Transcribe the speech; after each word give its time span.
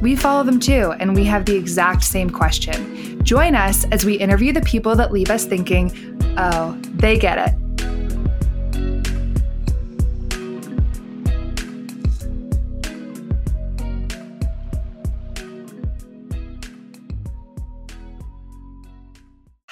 we 0.00 0.16
follow 0.16 0.44
them 0.44 0.60
too, 0.60 0.92
and 0.98 1.14
we 1.14 1.24
have 1.24 1.44
the 1.44 1.56
exact 1.56 2.04
same 2.04 2.30
question. 2.30 3.22
Join 3.24 3.54
us 3.54 3.84
as 3.92 4.04
we 4.04 4.14
interview 4.14 4.52
the 4.52 4.62
people 4.62 4.94
that 4.96 5.12
leave 5.12 5.30
us 5.30 5.44
thinking, 5.44 5.92
oh, 6.38 6.78
they 6.94 7.18
get 7.18 7.38
it. 7.38 7.67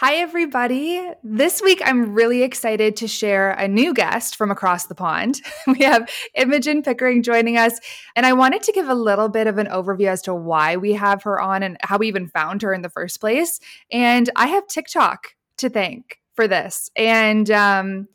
Hi, 0.07 0.19
everybody. 0.19 1.05
This 1.25 1.61
week, 1.61 1.83
I'm 1.85 2.15
really 2.15 2.45
excited 2.45 2.95
to 2.99 3.09
share 3.09 3.51
a 3.51 3.67
new 3.67 3.93
guest 3.93 4.37
from 4.37 4.53
across 4.53 4.87
the 4.87 4.95
pond. 4.95 5.43
We 5.67 5.85
have 5.85 6.09
Imogen 6.33 6.85
Pickering 6.85 7.25
joining 7.25 7.57
us, 7.57 7.81
and 8.15 8.25
I 8.25 8.33
wanted 8.33 8.63
to 8.63 8.73
give 8.73 8.89
a 8.89 8.95
little 8.95 9.29
bit 9.29 9.49
of 9.49 9.59
an 9.59 9.67
overview 9.67 10.07
as 10.07 10.23
to 10.23 10.33
why 10.33 10.77
we 10.77 10.93
have 10.93 11.25
her 11.25 11.41
on 11.41 11.65
and 11.65 11.77
how 11.81 11.99
we 11.99 12.07
even 12.07 12.29
found 12.29 12.63
her 12.63 12.73
in 12.73 12.83
the 12.83 12.89
first 12.89 13.21
place. 13.21 13.59
And 13.91 14.31
I 14.37 14.47
have 14.47 14.69
TikTok 14.69 15.35
to 15.57 15.69
thank 15.69 16.21
for 16.35 16.47
this. 16.47 16.89
And 16.95 17.51
um, 17.51 18.07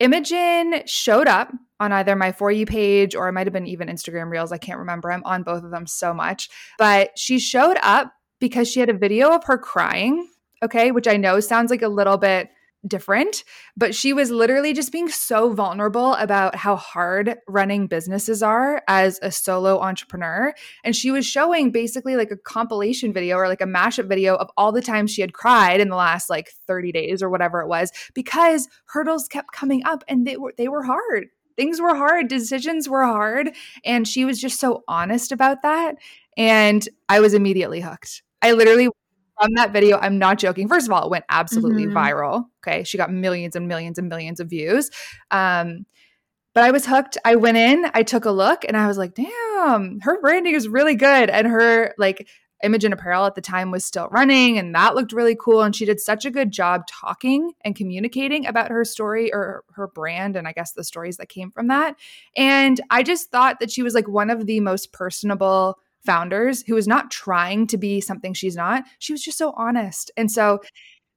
Imogen 0.00 0.82
showed 0.84 1.28
up 1.28 1.52
on 1.78 1.92
either 1.92 2.16
my 2.16 2.32
For 2.32 2.50
You 2.50 2.66
page 2.66 3.14
or 3.14 3.28
it 3.28 3.32
might 3.34 3.46
have 3.46 3.54
been 3.54 3.68
even 3.68 3.86
Instagram 3.86 4.32
Reels. 4.32 4.50
I 4.50 4.58
can't 4.58 4.80
remember. 4.80 5.12
I'm 5.12 5.22
on 5.22 5.44
both 5.44 5.62
of 5.62 5.70
them 5.70 5.86
so 5.86 6.12
much. 6.12 6.48
But 6.76 7.16
she 7.16 7.38
showed 7.38 7.76
up 7.84 8.14
because 8.40 8.68
she 8.68 8.80
had 8.80 8.90
a 8.90 8.94
video 8.94 9.32
of 9.32 9.44
her 9.44 9.58
crying 9.58 10.26
okay, 10.62 10.90
which 10.90 11.08
I 11.08 11.16
know 11.16 11.40
sounds 11.40 11.70
like 11.70 11.82
a 11.82 11.88
little 11.88 12.18
bit 12.18 12.50
different, 12.86 13.44
but 13.76 13.94
she 13.94 14.12
was 14.12 14.30
literally 14.30 14.72
just 14.72 14.90
being 14.90 15.08
so 15.08 15.52
vulnerable 15.52 16.14
about 16.14 16.56
how 16.56 16.76
hard 16.76 17.36
running 17.46 17.86
businesses 17.86 18.42
are 18.42 18.82
as 18.88 19.18
a 19.22 19.30
solo 19.30 19.80
entrepreneur. 19.80 20.54
And 20.82 20.96
she 20.96 21.10
was 21.10 21.26
showing 21.26 21.72
basically 21.72 22.16
like 22.16 22.30
a 22.30 22.36
compilation 22.36 23.12
video 23.12 23.36
or 23.36 23.48
like 23.48 23.60
a 23.60 23.66
mashup 23.66 24.08
video 24.08 24.34
of 24.36 24.50
all 24.56 24.72
the 24.72 24.80
times 24.80 25.10
she 25.10 25.20
had 25.20 25.34
cried 25.34 25.80
in 25.80 25.90
the 25.90 25.96
last 25.96 26.30
like 26.30 26.52
30 26.66 26.92
days 26.92 27.22
or 27.22 27.28
whatever 27.28 27.60
it 27.60 27.68
was 27.68 27.92
because 28.14 28.68
hurdles 28.86 29.28
kept 29.28 29.52
coming 29.52 29.82
up 29.84 30.02
and 30.08 30.26
they 30.26 30.36
were 30.36 30.54
they 30.56 30.68
were 30.68 30.84
hard. 30.84 31.26
Things 31.56 31.80
were 31.80 31.94
hard, 31.94 32.28
decisions 32.28 32.88
were 32.88 33.04
hard, 33.04 33.50
and 33.84 34.08
she 34.08 34.24
was 34.24 34.40
just 34.40 34.58
so 34.58 34.82
honest 34.88 35.30
about 35.30 35.60
that 35.62 35.96
and 36.36 36.88
I 37.08 37.20
was 37.20 37.34
immediately 37.34 37.80
hooked. 37.80 38.22
I 38.40 38.52
literally 38.52 38.88
from 39.40 39.54
that 39.54 39.72
video, 39.72 39.98
I'm 39.98 40.18
not 40.18 40.38
joking. 40.38 40.68
First 40.68 40.86
of 40.86 40.92
all, 40.92 41.04
it 41.04 41.10
went 41.10 41.24
absolutely 41.28 41.86
mm-hmm. 41.86 41.96
viral. 41.96 42.46
Okay. 42.66 42.84
She 42.84 42.98
got 42.98 43.12
millions 43.12 43.56
and 43.56 43.68
millions 43.68 43.98
and 43.98 44.08
millions 44.08 44.40
of 44.40 44.48
views. 44.48 44.90
Um, 45.30 45.86
but 46.54 46.64
I 46.64 46.70
was 46.72 46.86
hooked. 46.86 47.16
I 47.24 47.36
went 47.36 47.56
in, 47.56 47.86
I 47.94 48.02
took 48.02 48.24
a 48.24 48.30
look, 48.30 48.64
and 48.66 48.76
I 48.76 48.88
was 48.88 48.98
like, 48.98 49.14
damn, 49.14 50.00
her 50.00 50.20
branding 50.20 50.54
is 50.54 50.68
really 50.68 50.96
good. 50.96 51.30
And 51.30 51.46
her 51.46 51.94
like 51.96 52.28
Imogen 52.62 52.92
Apparel 52.92 53.24
at 53.24 53.36
the 53.36 53.40
time 53.40 53.70
was 53.70 53.84
still 53.84 54.08
running, 54.08 54.58
and 54.58 54.74
that 54.74 54.94
looked 54.94 55.12
really 55.12 55.36
cool. 55.40 55.62
And 55.62 55.74
she 55.74 55.84
did 55.84 56.00
such 56.00 56.24
a 56.24 56.30
good 56.30 56.50
job 56.50 56.86
talking 56.88 57.52
and 57.64 57.76
communicating 57.76 58.46
about 58.46 58.70
her 58.70 58.84
story 58.84 59.32
or 59.32 59.64
her 59.74 59.86
brand, 59.86 60.36
and 60.36 60.48
I 60.48 60.52
guess 60.52 60.72
the 60.72 60.84
stories 60.84 61.16
that 61.18 61.28
came 61.28 61.50
from 61.50 61.68
that. 61.68 61.96
And 62.36 62.80
I 62.90 63.04
just 63.04 63.30
thought 63.30 63.60
that 63.60 63.70
she 63.70 63.82
was 63.82 63.94
like 63.94 64.08
one 64.08 64.28
of 64.28 64.46
the 64.46 64.60
most 64.60 64.92
personable 64.92 65.78
founders 66.04 66.64
who 66.66 66.74
was 66.74 66.88
not 66.88 67.10
trying 67.10 67.66
to 67.68 67.78
be 67.78 68.00
something 68.00 68.34
she's 68.34 68.56
not. 68.56 68.84
She 68.98 69.12
was 69.12 69.22
just 69.22 69.38
so 69.38 69.52
honest. 69.56 70.10
And 70.16 70.30
so 70.30 70.60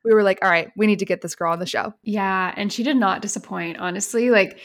we 0.03 0.13
were 0.13 0.23
like, 0.23 0.39
all 0.43 0.49
right, 0.49 0.71
we 0.75 0.87
need 0.87 0.99
to 0.99 1.05
get 1.05 1.21
this 1.21 1.35
girl 1.35 1.53
on 1.53 1.59
the 1.59 1.65
show. 1.65 1.93
Yeah. 2.03 2.53
And 2.57 2.71
she 2.71 2.83
did 2.83 2.97
not 2.97 3.21
disappoint, 3.21 3.77
honestly. 3.77 4.29
Like, 4.29 4.59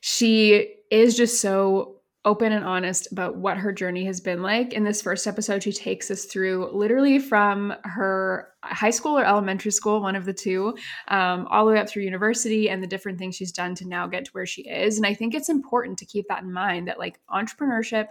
she 0.00 0.74
is 0.90 1.16
just 1.16 1.40
so 1.40 1.94
open 2.26 2.52
and 2.52 2.64
honest 2.64 3.10
about 3.12 3.36
what 3.36 3.58
her 3.58 3.72
journey 3.72 4.04
has 4.06 4.20
been 4.20 4.42
like. 4.42 4.72
In 4.72 4.84
this 4.84 5.02
first 5.02 5.26
episode, 5.26 5.62
she 5.62 5.72
takes 5.72 6.10
us 6.10 6.24
through 6.24 6.70
literally 6.72 7.18
from 7.18 7.74
her 7.84 8.48
high 8.62 8.90
school 8.90 9.18
or 9.18 9.24
elementary 9.24 9.70
school, 9.70 10.00
one 10.00 10.16
of 10.16 10.24
the 10.24 10.32
two, 10.32 10.74
um, 11.08 11.46
all 11.50 11.66
the 11.66 11.72
way 11.72 11.78
up 11.78 11.88
through 11.88 12.02
university 12.02 12.70
and 12.70 12.82
the 12.82 12.86
different 12.86 13.18
things 13.18 13.34
she's 13.34 13.52
done 13.52 13.74
to 13.74 13.86
now 13.86 14.06
get 14.06 14.24
to 14.24 14.30
where 14.32 14.46
she 14.46 14.62
is. 14.62 14.96
And 14.96 15.06
I 15.06 15.12
think 15.12 15.34
it's 15.34 15.50
important 15.50 15.98
to 15.98 16.06
keep 16.06 16.28
that 16.28 16.42
in 16.42 16.52
mind 16.52 16.88
that 16.88 16.98
like 16.98 17.20
entrepreneurship 17.30 18.06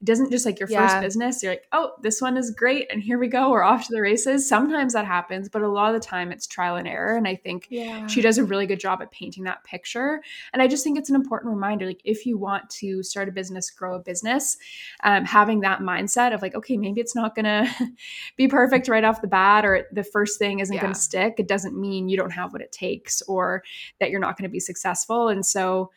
it 0.00 0.04
doesn't 0.04 0.30
just 0.30 0.44
like 0.44 0.60
your 0.60 0.68
yeah. 0.68 0.86
first 0.86 1.00
business, 1.00 1.42
you're 1.42 1.52
like, 1.52 1.66
oh, 1.72 1.92
this 2.02 2.20
one 2.20 2.36
is 2.36 2.50
great. 2.50 2.86
And 2.90 3.02
here 3.02 3.18
we 3.18 3.28
go. 3.28 3.50
We're 3.50 3.62
off 3.62 3.86
to 3.86 3.94
the 3.94 4.02
races. 4.02 4.46
Sometimes 4.46 4.92
that 4.92 5.06
happens, 5.06 5.48
but 5.48 5.62
a 5.62 5.68
lot 5.68 5.94
of 5.94 6.00
the 6.00 6.06
time 6.06 6.32
it's 6.32 6.46
trial 6.46 6.76
and 6.76 6.86
error. 6.86 7.16
And 7.16 7.26
I 7.26 7.34
think 7.34 7.68
yeah. 7.70 8.06
she 8.06 8.20
does 8.20 8.36
a 8.36 8.44
really 8.44 8.66
good 8.66 8.78
job 8.78 9.00
at 9.00 9.10
painting 9.10 9.44
that 9.44 9.64
picture. 9.64 10.22
And 10.52 10.60
I 10.60 10.68
just 10.68 10.84
think 10.84 10.98
it's 10.98 11.08
an 11.08 11.16
important 11.16 11.54
reminder 11.54 11.86
like, 11.86 12.02
if 12.04 12.26
you 12.26 12.36
want 12.36 12.68
to 12.70 13.02
start 13.02 13.28
a 13.28 13.32
business, 13.32 13.70
grow 13.70 13.94
a 13.94 13.98
business, 13.98 14.58
um, 15.02 15.24
having 15.24 15.60
that 15.60 15.80
mindset 15.80 16.34
of 16.34 16.42
like, 16.42 16.54
okay, 16.54 16.76
maybe 16.76 17.00
it's 17.00 17.14
not 17.14 17.34
going 17.34 17.44
to 17.44 17.92
be 18.36 18.48
perfect 18.48 18.88
right 18.88 19.04
off 19.04 19.22
the 19.22 19.28
bat 19.28 19.64
or 19.64 19.86
the 19.92 20.04
first 20.04 20.38
thing 20.38 20.60
isn't 20.60 20.74
yeah. 20.74 20.82
going 20.82 20.92
to 20.92 21.00
stick. 21.00 21.36
It 21.38 21.48
doesn't 21.48 21.78
mean 21.78 22.10
you 22.10 22.18
don't 22.18 22.30
have 22.30 22.52
what 22.52 22.60
it 22.60 22.70
takes 22.70 23.22
or 23.22 23.62
that 23.98 24.10
you're 24.10 24.20
not 24.20 24.36
going 24.36 24.48
to 24.48 24.52
be 24.52 24.60
successful. 24.60 25.28
And 25.28 25.44
so, 25.44 25.90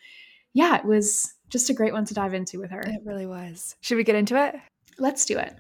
yeah, 0.54 0.78
it 0.78 0.86
was 0.86 1.34
just 1.50 1.70
a 1.70 1.74
great 1.74 1.94
one 1.94 2.06
to 2.06 2.14
dive 2.14 2.34
into 2.34 2.60
with 2.60 2.72
her. 2.72 2.82
It 2.82 3.02
really 3.04 3.26
was. 3.26 3.76
Should 3.82 3.98
we 3.98 4.04
get 4.04 4.16
into 4.16 4.42
it? 4.42 4.56
Let's 4.98 5.26
do 5.26 5.38
it. 5.38 5.56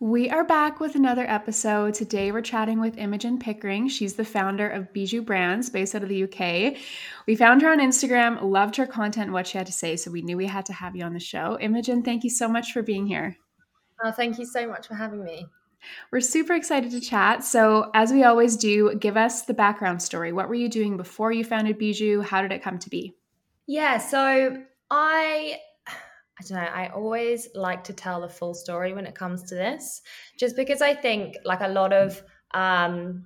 We 0.00 0.30
are 0.30 0.44
back 0.44 0.78
with 0.78 0.94
another 0.94 1.26
episode. 1.28 1.92
Today 1.94 2.30
we're 2.30 2.40
chatting 2.40 2.78
with 2.80 2.96
Imogen 2.96 3.36
Pickering. 3.36 3.88
She's 3.88 4.14
the 4.14 4.24
founder 4.24 4.68
of 4.68 4.92
Bijou 4.92 5.22
Brands 5.22 5.70
based 5.70 5.94
out 5.96 6.04
of 6.04 6.08
the 6.08 6.22
UK. 6.22 6.76
We 7.26 7.34
found 7.34 7.62
her 7.62 7.72
on 7.72 7.80
Instagram, 7.80 8.40
loved 8.40 8.76
her 8.76 8.86
content 8.86 9.24
and 9.24 9.32
what 9.32 9.48
she 9.48 9.58
had 9.58 9.66
to 9.66 9.72
say, 9.72 9.96
so 9.96 10.12
we 10.12 10.22
knew 10.22 10.36
we 10.36 10.46
had 10.46 10.66
to 10.66 10.72
have 10.72 10.94
you 10.94 11.04
on 11.04 11.14
the 11.14 11.20
show. 11.20 11.58
Imogen, 11.60 12.04
thank 12.04 12.22
you 12.22 12.30
so 12.30 12.46
much 12.46 12.72
for 12.72 12.80
being 12.80 13.08
here. 13.08 13.36
Oh, 14.04 14.12
thank 14.12 14.38
you 14.38 14.46
so 14.46 14.68
much 14.68 14.86
for 14.86 14.94
having 14.94 15.24
me. 15.24 15.48
We're 16.10 16.20
super 16.20 16.54
excited 16.54 16.90
to 16.90 17.00
chat. 17.00 17.44
So, 17.44 17.90
as 17.94 18.12
we 18.12 18.24
always 18.24 18.56
do, 18.56 18.94
give 18.94 19.16
us 19.16 19.42
the 19.42 19.54
background 19.54 20.02
story. 20.02 20.32
What 20.32 20.48
were 20.48 20.54
you 20.54 20.68
doing 20.68 20.96
before 20.96 21.32
you 21.32 21.44
founded 21.44 21.78
Bijou? 21.78 22.20
How 22.20 22.42
did 22.42 22.52
it 22.52 22.62
come 22.62 22.78
to 22.78 22.90
be? 22.90 23.14
Yeah, 23.66 23.98
so 23.98 24.62
I 24.90 25.58
I 25.86 26.42
don't 26.46 26.58
know, 26.58 26.68
I 26.72 26.88
always 26.88 27.48
like 27.54 27.84
to 27.84 27.92
tell 27.92 28.20
the 28.20 28.28
full 28.28 28.54
story 28.54 28.92
when 28.92 29.06
it 29.06 29.14
comes 29.14 29.42
to 29.44 29.54
this, 29.54 30.02
just 30.38 30.54
because 30.56 30.80
I 30.80 30.94
think 30.94 31.36
like 31.44 31.60
a 31.60 31.68
lot 31.68 31.92
of 31.92 32.22
um 32.52 33.24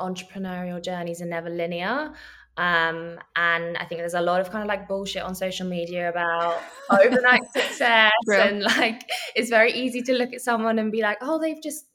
entrepreneurial 0.00 0.82
journeys 0.82 1.22
are 1.22 1.26
never 1.26 1.48
linear. 1.50 2.12
Um, 2.58 3.18
and 3.36 3.76
I 3.76 3.84
think 3.84 4.00
there's 4.00 4.14
a 4.14 4.20
lot 4.20 4.40
of 4.40 4.50
kind 4.50 4.62
of 4.62 4.68
like 4.68 4.88
bullshit 4.88 5.22
on 5.22 5.34
social 5.34 5.68
media 5.68 6.08
about 6.08 6.58
overnight 6.90 7.42
success. 7.52 8.12
And 8.32 8.62
like, 8.62 9.08
it's 9.34 9.50
very 9.50 9.72
easy 9.72 10.02
to 10.02 10.14
look 10.14 10.32
at 10.32 10.40
someone 10.40 10.78
and 10.78 10.90
be 10.90 11.02
like, 11.02 11.18
oh, 11.20 11.38
they've 11.38 11.62
just 11.62 11.86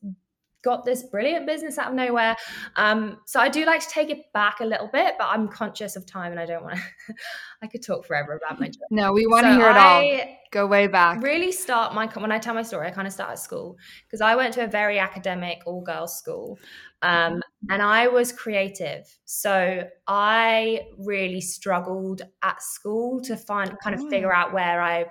got 0.63 0.85
this 0.85 1.03
brilliant 1.03 1.45
business 1.45 1.77
out 1.77 1.89
of 1.89 1.93
nowhere. 1.95 2.35
Um, 2.75 3.17
so 3.25 3.39
I 3.39 3.49
do 3.49 3.65
like 3.65 3.81
to 3.81 3.89
take 3.89 4.09
it 4.09 4.31
back 4.33 4.59
a 4.59 4.65
little 4.65 4.89
bit, 4.91 5.15
but 5.17 5.27
I'm 5.29 5.47
conscious 5.47 5.95
of 5.95 6.05
time 6.05 6.31
and 6.31 6.39
I 6.39 6.45
don't 6.45 6.63
want 6.63 6.75
to, 6.75 7.13
I 7.63 7.67
could 7.67 7.83
talk 7.83 8.05
forever 8.05 8.33
about 8.33 8.59
my 8.59 8.67
journey. 8.67 8.85
No, 8.91 9.11
we 9.11 9.25
want 9.27 9.45
to 9.45 9.53
so 9.53 9.59
hear 9.59 9.69
it 9.69 9.75
I 9.75 10.19
all. 10.19 10.37
Go 10.51 10.67
way 10.67 10.87
back. 10.87 11.23
Really 11.23 11.51
start 11.51 11.93
my, 11.93 12.07
when 12.07 12.31
I 12.31 12.37
tell 12.37 12.53
my 12.53 12.61
story, 12.61 12.87
I 12.87 12.91
kind 12.91 13.07
of 13.07 13.13
start 13.13 13.31
at 13.31 13.39
school 13.39 13.77
because 14.05 14.21
I 14.21 14.35
went 14.35 14.53
to 14.55 14.63
a 14.65 14.67
very 14.67 14.99
academic 14.99 15.61
all 15.65 15.81
girls 15.81 16.17
school. 16.17 16.59
Um, 17.01 17.41
and 17.69 17.81
I 17.81 18.07
was 18.07 18.31
creative. 18.31 19.07
So 19.25 19.87
I 20.07 20.81
really 20.97 21.41
struggled 21.41 22.21
at 22.43 22.61
school 22.61 23.21
to 23.21 23.35
find 23.37 23.75
kind 23.83 23.95
of 23.95 24.07
figure 24.09 24.33
oh. 24.33 24.37
out 24.37 24.53
where 24.53 24.81
I 24.81 25.05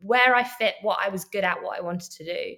where 0.00 0.34
I 0.34 0.44
fit, 0.44 0.74
what 0.82 0.98
I 1.02 1.08
was 1.08 1.24
good 1.24 1.42
at, 1.42 1.62
what 1.62 1.78
I 1.78 1.80
wanted 1.80 2.10
to 2.12 2.24
do. 2.24 2.54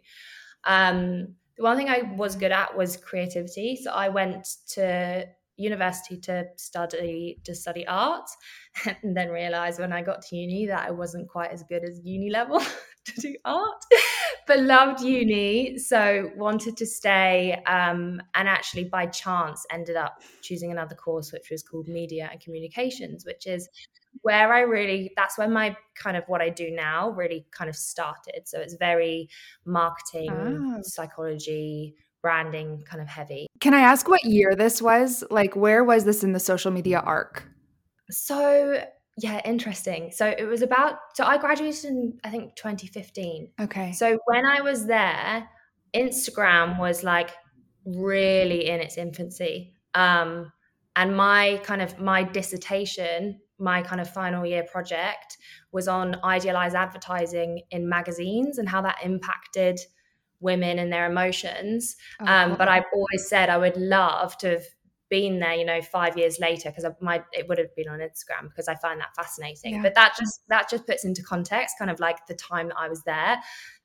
Um, 0.64 1.36
the 1.56 1.62
one 1.62 1.76
thing 1.76 1.88
I 1.88 2.02
was 2.16 2.36
good 2.36 2.52
at 2.52 2.76
was 2.76 2.96
creativity. 2.96 3.76
So 3.76 3.90
I 3.90 4.08
went 4.08 4.46
to 4.74 5.26
university 5.56 6.18
to 6.18 6.44
study 6.56 7.38
to 7.44 7.54
study 7.54 7.86
art 7.86 8.28
and 9.02 9.16
then 9.16 9.30
realized 9.30 9.80
when 9.80 9.92
I 9.92 10.02
got 10.02 10.22
to 10.22 10.36
uni 10.36 10.66
that 10.66 10.86
I 10.86 10.90
wasn't 10.90 11.28
quite 11.28 11.50
as 11.50 11.62
good 11.62 11.82
as 11.82 12.00
uni 12.04 12.30
level 12.30 12.60
to 13.06 13.20
do 13.20 13.34
art 13.44 13.82
but 14.46 14.60
loved 14.60 15.00
uni 15.00 15.78
so 15.78 16.30
wanted 16.36 16.76
to 16.76 16.84
stay 16.86 17.54
um, 17.66 18.20
and 18.34 18.48
actually 18.48 18.84
by 18.84 19.06
chance 19.06 19.64
ended 19.72 19.96
up 19.96 20.20
choosing 20.42 20.72
another 20.72 20.94
course 20.94 21.32
which 21.32 21.48
was 21.50 21.62
called 21.62 21.88
media 21.88 22.28
and 22.30 22.40
communications 22.40 23.24
which 23.24 23.46
is 23.46 23.68
where 24.22 24.52
I 24.52 24.60
really, 24.60 25.12
that's 25.16 25.38
when 25.38 25.52
my 25.52 25.76
kind 25.94 26.16
of 26.16 26.24
what 26.26 26.40
I 26.40 26.48
do 26.48 26.70
now 26.70 27.10
really 27.10 27.46
kind 27.50 27.68
of 27.68 27.76
started. 27.76 28.42
So 28.46 28.60
it's 28.60 28.74
very 28.74 29.28
marketing, 29.64 30.30
oh. 30.32 30.82
psychology, 30.82 31.94
branding 32.22 32.82
kind 32.84 33.00
of 33.00 33.08
heavy. 33.08 33.46
Can 33.60 33.74
I 33.74 33.80
ask 33.80 34.08
what 34.08 34.24
year 34.24 34.54
this 34.54 34.82
was? 34.82 35.24
Like, 35.30 35.54
where 35.54 35.84
was 35.84 36.04
this 36.04 36.24
in 36.24 36.32
the 36.32 36.40
social 36.40 36.70
media 36.70 37.00
arc? 37.00 37.48
So, 38.10 38.82
yeah, 39.18 39.40
interesting. 39.44 40.10
So 40.12 40.26
it 40.26 40.44
was 40.44 40.62
about, 40.62 40.98
so 41.14 41.24
I 41.24 41.38
graduated 41.38 41.84
in, 41.84 42.18
I 42.24 42.30
think, 42.30 42.56
2015. 42.56 43.50
Okay. 43.60 43.92
So 43.92 44.18
when 44.26 44.44
I 44.44 44.60
was 44.60 44.86
there, 44.86 45.48
Instagram 45.94 46.78
was 46.78 47.02
like 47.02 47.30
really 47.84 48.66
in 48.66 48.80
its 48.80 48.98
infancy. 48.98 49.74
Um, 49.94 50.52
and 50.96 51.16
my 51.16 51.60
kind 51.62 51.82
of 51.82 51.98
my 52.00 52.22
dissertation 52.22 53.40
my 53.58 53.82
kind 53.82 54.00
of 54.00 54.10
final 54.10 54.44
year 54.44 54.62
project 54.62 55.38
was 55.72 55.88
on 55.88 56.16
idealized 56.24 56.74
advertising 56.74 57.62
in 57.70 57.88
magazines 57.88 58.58
and 58.58 58.68
how 58.68 58.82
that 58.82 58.98
impacted 59.02 59.78
women 60.40 60.78
and 60.78 60.92
their 60.92 61.10
emotions. 61.10 61.96
Oh, 62.20 62.26
um, 62.26 62.56
but 62.56 62.68
i've 62.68 62.84
always 62.94 63.28
said 63.28 63.48
i 63.48 63.56
would 63.56 63.76
love 63.76 64.36
to 64.38 64.50
have 64.50 64.64
been 65.08 65.38
there 65.38 65.54
you 65.54 65.64
know 65.64 65.80
five 65.80 66.18
years 66.18 66.38
later 66.40 66.68
because 66.70 66.84
my 67.00 67.22
it 67.32 67.48
would 67.48 67.58
have 67.58 67.74
been 67.76 67.88
on 67.88 68.00
instagram 68.00 68.48
because 68.48 68.68
i 68.68 68.74
find 68.74 69.00
that 69.00 69.14
fascinating. 69.14 69.76
Yeah. 69.76 69.82
but 69.82 69.94
that 69.94 70.14
just 70.18 70.40
that 70.48 70.68
just 70.68 70.86
puts 70.86 71.04
into 71.04 71.22
context 71.22 71.76
kind 71.78 71.90
of 71.90 72.00
like 72.00 72.26
the 72.26 72.34
time 72.34 72.68
that 72.68 72.76
i 72.78 72.88
was 72.88 73.02
there. 73.04 73.38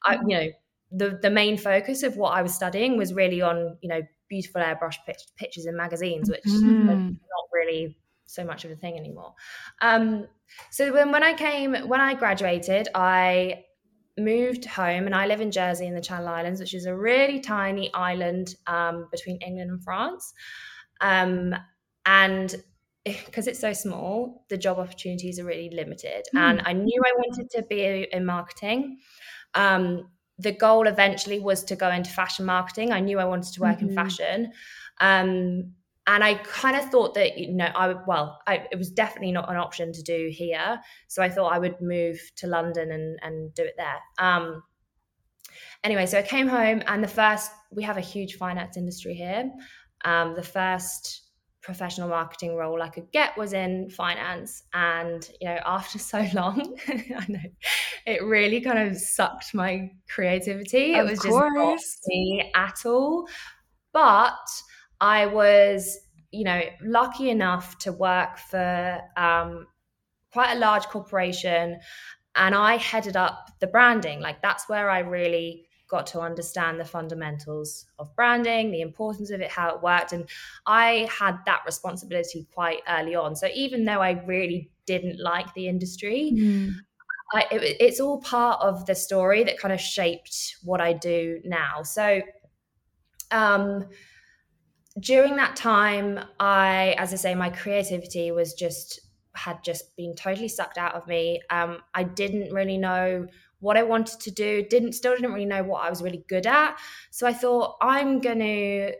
I 0.04 0.16
you 0.26 0.38
know 0.38 0.48
the 0.92 1.20
the 1.22 1.30
main 1.30 1.58
focus 1.58 2.04
of 2.04 2.18
what 2.18 2.32
i 2.32 2.42
was 2.42 2.54
studying 2.54 2.98
was 2.98 3.14
really 3.14 3.42
on 3.42 3.78
you 3.82 3.90
know 3.90 4.02
beautiful 4.30 4.62
airbrush 4.62 4.96
pictures 5.38 5.66
in 5.66 5.76
magazines 5.76 6.30
which 6.30 6.44
mm. 6.46 6.86
not 6.86 7.46
really 7.54 7.96
so 8.34 8.44
much 8.44 8.66
of 8.66 8.72
a 8.72 8.76
thing 8.76 8.98
anymore. 8.98 9.34
Um, 9.82 10.28
so 10.70 10.94
when 10.94 11.12
when 11.12 11.24
I 11.24 11.34
came 11.34 11.76
when 11.88 12.02
I 12.02 12.14
graduated, 12.14 12.88
I 12.96 13.66
moved 14.18 14.66
home 14.66 15.06
and 15.06 15.16
I 15.16 15.26
live 15.26 15.42
in 15.42 15.52
Jersey 15.52 15.88
in 15.88 15.96
the 15.96 16.02
Channel 16.02 16.28
Islands, 16.28 16.60
which 16.60 16.74
is 16.74 16.86
a 16.86 16.96
really 16.96 17.40
tiny 17.40 17.94
island 17.94 18.56
um, 18.68 19.08
between 19.12 19.38
England 19.38 19.72
and 19.72 19.84
France. 19.84 20.34
Um, 21.00 21.56
and 22.06 22.56
because 23.06 23.48
it's 23.48 23.60
so 23.60 23.74
small, 23.74 24.46
the 24.50 24.58
job 24.58 24.78
opportunities 24.80 25.40
are 25.40 25.46
really 25.46 25.70
limited. 25.74 26.24
Mm. 26.36 26.40
And 26.40 26.62
I 26.66 26.74
knew 26.74 27.02
I 27.06 27.14
wanted 27.18 27.50
to 27.52 27.64
be 27.64 28.08
in 28.12 28.26
marketing. 28.26 29.00
Um, 29.54 30.10
the 30.38 30.52
goal 30.52 30.88
eventually 30.88 31.40
was 31.40 31.64
to 31.66 31.76
go 31.76 31.90
into 31.90 32.10
fashion 32.10 32.46
marketing. 32.46 32.92
I 32.92 33.00
knew 33.00 33.20
I 33.20 33.26
wanted 33.26 33.54
to 33.54 33.62
work 33.62 33.78
mm-hmm. 33.78 33.90
in 33.90 33.96
fashion. 33.96 34.52
Um, 35.00 35.74
and 36.08 36.24
I 36.24 36.36
kind 36.36 36.76
of 36.76 36.86
thought 36.90 37.14
that 37.14 37.38
you 37.38 37.54
know 37.54 37.70
I 37.76 37.94
well 38.08 38.40
I, 38.48 38.68
it 38.72 38.78
was 38.78 38.90
definitely 38.92 39.32
not 39.32 39.50
an 39.50 39.58
option 39.58 39.94
to 39.94 40.02
do 40.02 40.30
here. 40.32 40.80
So 41.08 41.22
I 41.22 41.30
thought 41.30 41.54
I 41.54 41.60
would 41.60 41.80
move 41.82 42.20
to 42.38 42.48
London 42.48 42.92
and 42.92 43.20
and 43.22 43.54
do 43.54 43.64
it 43.64 43.76
there. 43.78 44.00
Um 44.18 44.64
anyway 45.84 46.06
so 46.06 46.18
I 46.18 46.24
came 46.24 46.48
home 46.48 46.82
and 46.88 47.04
the 47.04 47.08
first 47.08 47.52
we 47.72 47.84
have 47.84 47.98
a 47.98 48.02
huge 48.02 48.36
finance 48.36 48.78
industry 48.78 49.14
here. 49.14 49.52
Um 50.04 50.34
the 50.36 50.44
first 50.44 51.24
professional 51.62 52.10
marketing 52.10 52.56
role 52.56 52.82
I 52.82 52.90
could 52.90 53.12
get 53.12 53.38
was 53.38 53.54
in 53.54 53.90
finance. 53.92 54.64
And 54.74 55.30
you 55.40 55.50
know 55.50 55.60
after 55.66 56.00
so 56.00 56.26
long 56.34 56.78
I 56.90 57.26
know 57.30 57.40
it 58.08 58.24
really 58.24 58.62
kind 58.62 58.80
of 58.80 58.98
sucked 58.98 59.54
my 59.54 59.92
creativity. 60.10 60.96
Of 60.96 61.06
it 61.06 61.12
was 61.12 61.20
course. 61.20 61.54
just 61.54 62.00
not 62.06 62.08
me 62.08 62.52
at 62.56 62.86
all. 62.88 63.28
But 63.94 64.40
I 65.02 65.26
was, 65.26 65.98
you 66.32 66.46
know, 66.46 66.62
lucky 66.82 67.30
enough 67.30 67.78
to 67.80 67.92
work 67.92 68.38
for 68.38 69.02
um, 69.18 69.68
quite 70.32 70.56
a 70.56 70.60
large 70.60 70.86
corporation 70.86 71.80
and 72.36 72.56
I 72.56 72.78
headed 72.78 73.18
up 73.18 73.50
the 73.60 73.68
branding. 73.68 74.22
Like 74.22 74.42
that's 74.42 74.70
where 74.70 74.90
I 74.90 75.00
really 75.00 75.66
got 75.90 76.08
to 76.08 76.22
understand 76.22 76.80
the 76.80 76.86
fundamentals 76.86 77.86
of 78.00 78.16
branding, 78.16 78.72
the 78.72 78.80
importance 78.80 79.30
of 79.30 79.42
it, 79.42 79.50
how 79.50 79.76
it 79.76 79.84
worked. 79.84 80.14
And 80.14 80.30
I 80.66 81.10
had 81.12 81.40
that 81.46 81.64
responsibility 81.66 82.48
quite 82.54 82.80
early 82.88 83.14
on. 83.14 83.36
So 83.36 83.48
even 83.54 83.84
though 83.84 84.02
I 84.02 84.12
really 84.26 84.72
didn't 84.86 85.22
like 85.22 85.54
the 85.54 85.68
industry, 85.68 86.32
mm. 86.34 86.72
I, 87.34 87.46
it, 87.52 87.78
it's 87.82 88.00
all 88.00 88.22
part 88.22 88.62
of 88.62 88.86
the 88.86 88.96
story 88.96 89.44
that 89.44 89.60
kind 89.60 89.74
of 89.74 89.82
shaped 89.82 90.56
what 90.64 90.80
I 90.80 90.94
do 90.94 91.42
now. 91.44 91.84
So, 91.84 92.22
um, 93.32 93.90
during 95.00 95.36
that 95.38 95.56
time, 95.56 96.20
I, 96.40 96.96
as 96.98 97.14
I 97.14 97.16
say, 97.16 97.36
my 97.36 97.50
creativity 97.50 98.32
was 98.32 98.54
just 98.54 99.00
had 99.34 99.64
just 99.64 99.96
been 99.96 100.14
totally 100.16 100.50
sucked 100.50 100.78
out 100.78 100.96
of 100.96 101.08
me. 101.08 101.42
Um, 101.50 101.80
I 101.94 102.04
didn't 102.04 102.54
really 102.54 102.78
know 102.78 103.28
what 103.60 103.78
I 103.78 103.84
wanted 103.84 104.20
to 104.22 104.32
do. 104.32 104.66
Didn't 104.70 104.94
still 104.94 105.16
didn't 105.16 105.32
really 105.32 105.46
know 105.46 105.64
what 105.64 105.86
I 105.86 105.90
was 105.90 106.02
really 106.02 106.26
good 106.28 106.46
at. 106.46 106.78
So 107.12 107.26
I 107.26 107.34
thought 107.34 107.78
I'm 107.82 108.20
gonna 108.20 108.92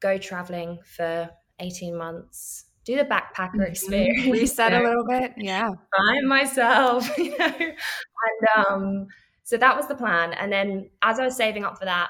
go 0.00 0.18
traveling 0.18 0.78
for 0.84 1.28
18 1.58 1.96
months, 1.96 2.66
do 2.84 2.96
the 2.96 3.04
backpacker 3.04 3.54
mm-hmm. 3.54 3.62
experience, 3.62 4.26
reset 4.26 4.72
a 4.72 4.80
little 4.86 5.06
bit, 5.06 5.32
yeah, 5.38 5.70
find 5.96 6.28
myself, 6.28 7.10
you 7.18 7.36
know. 7.36 7.54
And 7.58 8.66
um, 8.66 9.06
so 9.42 9.56
that 9.56 9.76
was 9.76 9.88
the 9.88 9.96
plan. 9.96 10.32
And 10.34 10.52
then 10.52 10.90
as 11.02 11.18
I 11.18 11.24
was 11.24 11.36
saving 11.36 11.64
up 11.64 11.78
for 11.78 11.86
that, 11.86 12.08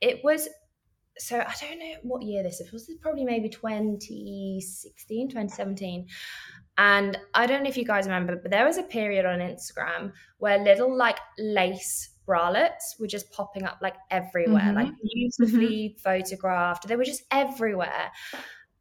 it 0.00 0.22
was 0.22 0.48
so 1.20 1.38
I 1.38 1.54
don't 1.60 1.78
know 1.78 1.94
what 2.02 2.22
year 2.22 2.42
this 2.42 2.60
is. 2.60 2.72
Was 2.72 2.86
this 2.86 2.96
probably 2.96 3.24
maybe 3.24 3.48
2016, 3.48 5.28
2017? 5.28 6.06
And 6.78 7.18
I 7.34 7.46
don't 7.46 7.62
know 7.62 7.68
if 7.68 7.76
you 7.76 7.84
guys 7.84 8.06
remember, 8.06 8.36
but 8.36 8.50
there 8.50 8.64
was 8.64 8.78
a 8.78 8.82
period 8.82 9.26
on 9.26 9.40
Instagram 9.40 10.12
where 10.38 10.58
little 10.58 10.96
like 10.96 11.18
lace 11.38 12.10
bralettes 12.26 12.98
were 12.98 13.06
just 13.06 13.30
popping 13.32 13.64
up 13.64 13.78
like 13.82 13.96
everywhere, 14.10 14.62
mm-hmm. 14.62 14.76
like 14.76 14.92
beautifully 15.02 15.90
mm-hmm. 15.90 16.00
photographed. 16.00 16.88
They 16.88 16.96
were 16.96 17.04
just 17.04 17.24
everywhere. 17.30 18.10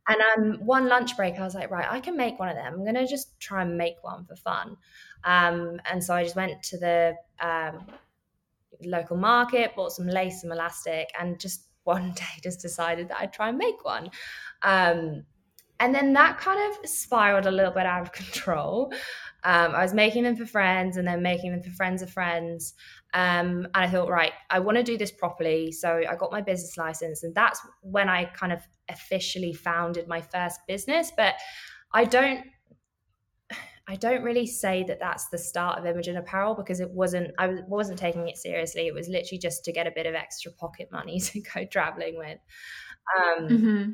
And 0.08 0.18
um, 0.58 0.66
one 0.66 0.88
lunch 0.88 1.18
break, 1.18 1.38
I 1.38 1.44
was 1.44 1.56
like, 1.56 1.70
right, 1.70 1.88
I 1.90 2.00
can 2.00 2.16
make 2.16 2.40
one 2.40 2.50
of 2.50 2.56
them. 2.56 2.74
I'm 2.74 2.86
gonna 2.86 3.08
just 3.08 3.40
try 3.40 3.64
and 3.64 3.78
make 3.78 3.96
one 4.02 4.26
for 4.26 4.36
fun. 4.36 4.78
Um, 5.24 5.82
and 5.92 6.04
so 6.04 6.16
I 6.16 6.24
just 6.24 6.36
went 6.36 6.64
to 6.64 6.78
the 6.78 7.16
um, 7.42 7.86
local 8.84 9.18
market, 9.18 9.76
bought 9.76 9.92
some 9.92 10.08
lace, 10.08 10.42
some 10.42 10.52
elastic, 10.52 11.10
and 11.20 11.40
just 11.40 11.69
one 11.84 12.12
day 12.16 12.40
just 12.44 12.62
decided 12.62 13.10
that 13.10 13.18
I'd 13.20 13.34
try 13.34 13.50
and 13.50 13.58
make 13.58 13.84
one. 13.84 14.10
Um, 14.62 15.24
and 15.82 15.96
then 15.96 16.12
that 16.14 16.38
kind 16.38 16.60
of 16.72 16.90
spiraled 16.90 17.46
a 17.46 17.52
little 17.52 17.72
bit 17.72 17.86
out 17.86 18.02
of 18.02 18.12
control. 18.12 18.94
Um, 19.44 19.74
I 19.74 19.82
was 19.82 19.94
making 19.94 20.24
them 20.24 20.36
for 20.36 20.46
friends 20.46 20.98
and 20.98 21.08
then 21.08 21.22
making 21.22 21.52
them 21.52 21.64
for 21.64 21.70
friends 21.72 22.02
of 22.02 22.10
friends. 22.10 22.74
Um, 23.14 23.68
and 23.74 23.86
I 23.86 23.88
thought, 23.88 24.10
right, 24.10 24.34
I 24.50 24.60
want 24.60 24.78
to 24.78 24.84
do 24.84 24.98
this 24.98 25.12
properly. 25.12 25.72
So 25.72 26.02
I 26.08 26.16
got 26.16 26.32
my 26.32 26.42
business 26.42 26.78
license, 26.78 27.24
and 27.24 27.34
that's 27.34 27.62
when 27.82 28.10
I 28.10 28.26
kind 28.26 28.52
of 28.52 28.62
officially 28.90 29.54
founded 29.54 30.08
my 30.08 30.22
first 30.22 30.60
business. 30.68 31.12
But 31.16 31.36
I 31.94 32.04
don't 32.04 32.46
I 33.90 33.96
don't 33.96 34.22
really 34.22 34.46
say 34.46 34.84
that 34.84 35.00
that's 35.00 35.30
the 35.30 35.40
start 35.40 35.80
of 35.80 35.86
Imogen 35.88 36.16
Apparel 36.16 36.54
because 36.54 36.80
it 36.80 36.92
wasn't. 36.92 37.32
I 37.40 37.56
wasn't 37.68 37.98
taking 37.98 38.28
it 38.28 38.38
seriously. 38.38 38.86
It 38.86 38.94
was 38.94 39.10
literally 39.10 39.40
just 39.40 39.66
to 39.66 39.72
get 39.72 39.88
a 39.88 39.92
bit 39.92 40.06
of 40.06 40.14
extra 40.14 40.52
pocket 40.52 40.90
money 40.92 41.20
to 41.32 41.42
go 41.42 41.66
traveling 41.66 42.16
with. 42.16 42.38
Um, 43.18 43.48
mm-hmm. 43.48 43.92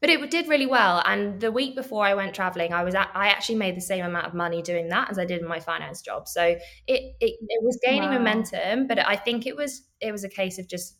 But 0.00 0.08
it 0.08 0.30
did 0.30 0.48
really 0.48 0.64
well. 0.64 1.02
And 1.04 1.38
the 1.38 1.52
week 1.52 1.76
before 1.76 2.06
I 2.06 2.14
went 2.14 2.34
traveling, 2.34 2.72
I 2.72 2.82
was 2.82 2.94
at, 2.94 3.10
I 3.14 3.28
actually 3.28 3.56
made 3.56 3.76
the 3.76 3.82
same 3.82 4.06
amount 4.06 4.26
of 4.26 4.32
money 4.32 4.62
doing 4.62 4.88
that 4.88 5.10
as 5.10 5.18
I 5.18 5.26
did 5.26 5.42
in 5.42 5.48
my 5.48 5.60
finance 5.60 6.00
job. 6.00 6.26
So 6.28 6.42
it 6.42 6.58
it, 6.86 7.16
it 7.20 7.62
was 7.62 7.78
gaining 7.84 8.08
wow. 8.08 8.18
momentum. 8.18 8.86
But 8.86 9.06
I 9.06 9.16
think 9.16 9.46
it 9.46 9.54
was 9.54 9.82
it 10.00 10.12
was 10.12 10.24
a 10.24 10.30
case 10.30 10.58
of 10.58 10.66
just 10.66 10.96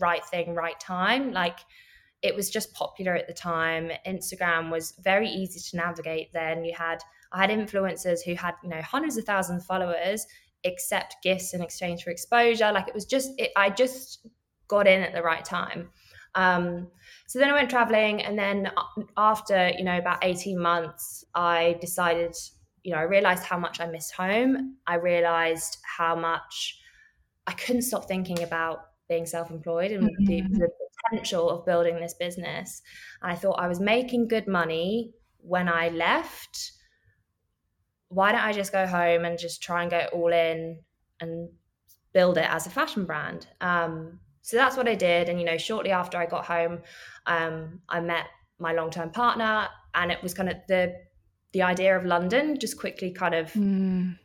right 0.00 0.24
thing, 0.24 0.54
right 0.54 0.78
time. 0.78 1.32
Like 1.32 1.58
it 2.22 2.36
was 2.36 2.48
just 2.48 2.72
popular 2.74 3.16
at 3.16 3.26
the 3.26 3.34
time. 3.34 3.90
Instagram 4.06 4.70
was 4.70 4.94
very 5.00 5.28
easy 5.28 5.58
to 5.70 5.76
navigate. 5.76 6.32
Then 6.32 6.64
you 6.64 6.74
had 6.76 7.02
I 7.32 7.40
had 7.40 7.50
influencers 7.50 8.18
who 8.24 8.34
had, 8.34 8.54
you 8.62 8.70
know, 8.70 8.82
hundreds 8.82 9.16
of 9.16 9.24
thousands 9.24 9.62
of 9.62 9.66
followers 9.66 10.26
accept 10.64 11.16
gifts 11.22 11.54
in 11.54 11.62
exchange 11.62 12.02
for 12.02 12.10
exposure. 12.10 12.70
Like 12.72 12.88
it 12.88 12.94
was 12.94 13.06
just, 13.06 13.30
it, 13.38 13.50
I 13.56 13.70
just 13.70 14.26
got 14.68 14.86
in 14.86 15.02
at 15.02 15.12
the 15.12 15.22
right 15.22 15.44
time. 15.44 15.90
Um, 16.34 16.88
so 17.26 17.38
then 17.38 17.50
I 17.50 17.54
went 17.54 17.70
traveling, 17.70 18.22
and 18.22 18.38
then 18.38 18.70
after 19.16 19.72
you 19.76 19.82
know 19.82 19.98
about 19.98 20.18
eighteen 20.22 20.60
months, 20.60 21.24
I 21.34 21.76
decided, 21.80 22.36
you 22.84 22.92
know, 22.92 22.98
I 22.98 23.02
realized 23.02 23.42
how 23.42 23.58
much 23.58 23.80
I 23.80 23.86
missed 23.86 24.12
home. 24.14 24.76
I 24.86 24.94
realized 24.94 25.78
how 25.82 26.14
much 26.14 26.78
I 27.48 27.52
couldn't 27.52 27.82
stop 27.82 28.06
thinking 28.06 28.44
about 28.44 28.78
being 29.08 29.26
self-employed 29.26 29.90
and 29.90 30.04
mm-hmm. 30.04 30.24
the, 30.24 30.42
the 30.42 30.68
potential 31.10 31.50
of 31.50 31.66
building 31.66 31.98
this 31.98 32.14
business. 32.14 32.80
And 33.22 33.32
I 33.32 33.34
thought 33.34 33.58
I 33.58 33.66
was 33.66 33.80
making 33.80 34.28
good 34.28 34.46
money 34.46 35.10
when 35.38 35.68
I 35.68 35.88
left 35.88 36.72
why 38.10 38.32
don't 38.32 38.42
I 38.42 38.52
just 38.52 38.72
go 38.72 38.86
home 38.86 39.24
and 39.24 39.38
just 39.38 39.62
try 39.62 39.82
and 39.82 39.90
go 39.90 40.06
all 40.12 40.32
in 40.32 40.80
and 41.20 41.48
build 42.12 42.38
it 42.38 42.46
as 42.48 42.66
a 42.66 42.70
fashion 42.70 43.06
brand? 43.06 43.46
Um, 43.60 44.18
so 44.42 44.56
that's 44.56 44.76
what 44.76 44.88
I 44.88 44.94
did. 44.94 45.28
And, 45.28 45.38
you 45.38 45.46
know, 45.46 45.56
shortly 45.56 45.92
after 45.92 46.18
I 46.18 46.26
got 46.26 46.44
home, 46.44 46.80
um, 47.26 47.80
I 47.88 48.00
met 48.00 48.26
my 48.58 48.72
long 48.72 48.90
term 48.90 49.10
partner, 49.10 49.68
and 49.94 50.12
it 50.12 50.22
was 50.22 50.34
kind 50.34 50.48
of 50.48 50.56
the 50.68 50.94
the 51.52 51.62
idea 51.62 51.96
of 51.96 52.04
London 52.04 52.58
just 52.58 52.78
quickly 52.78 53.10
kind 53.10 53.34
of 53.34 53.52
mm. 53.54 54.16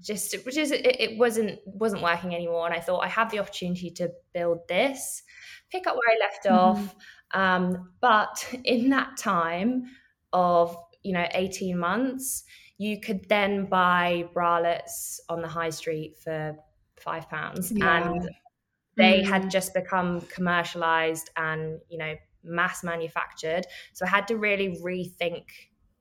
just 0.00 0.34
which 0.44 0.56
is 0.56 0.70
it, 0.70 0.86
it, 0.86 1.18
wasn't 1.18 1.58
wasn't 1.66 2.02
working 2.02 2.34
anymore 2.34 2.66
and 2.66 2.74
I 2.74 2.80
thought 2.80 3.00
I 3.00 3.08
have 3.08 3.30
the 3.30 3.40
opportunity 3.40 3.90
to 3.92 4.12
build 4.32 4.60
this 4.68 5.22
pick 5.70 5.86
up 5.86 5.96
where 5.96 6.08
I 6.08 6.20
left 6.20 6.44
mm-hmm. 6.44 6.54
off 6.54 6.94
um, 7.32 7.90
but 8.00 8.54
in 8.64 8.90
that 8.90 9.16
time 9.16 9.86
of 10.32 10.76
you 11.02 11.12
know 11.12 11.26
18 11.32 11.76
months 11.78 12.44
you 12.78 13.00
could 13.00 13.28
then 13.28 13.66
buy 13.66 14.24
bralettes 14.34 15.20
on 15.28 15.42
the 15.42 15.48
high 15.48 15.70
street 15.70 16.16
for 16.22 16.56
five 17.00 17.28
pounds 17.28 17.72
yeah. 17.72 18.08
and 18.08 18.30
they 18.96 19.20
mm. 19.20 19.26
had 19.26 19.50
just 19.50 19.74
become 19.74 20.20
commercialized 20.22 21.30
and 21.36 21.80
you 21.88 21.98
know 21.98 22.14
mass 22.44 22.82
manufactured 22.82 23.66
so 23.92 24.06
i 24.06 24.08
had 24.08 24.26
to 24.26 24.36
really 24.36 24.78
rethink 24.82 25.44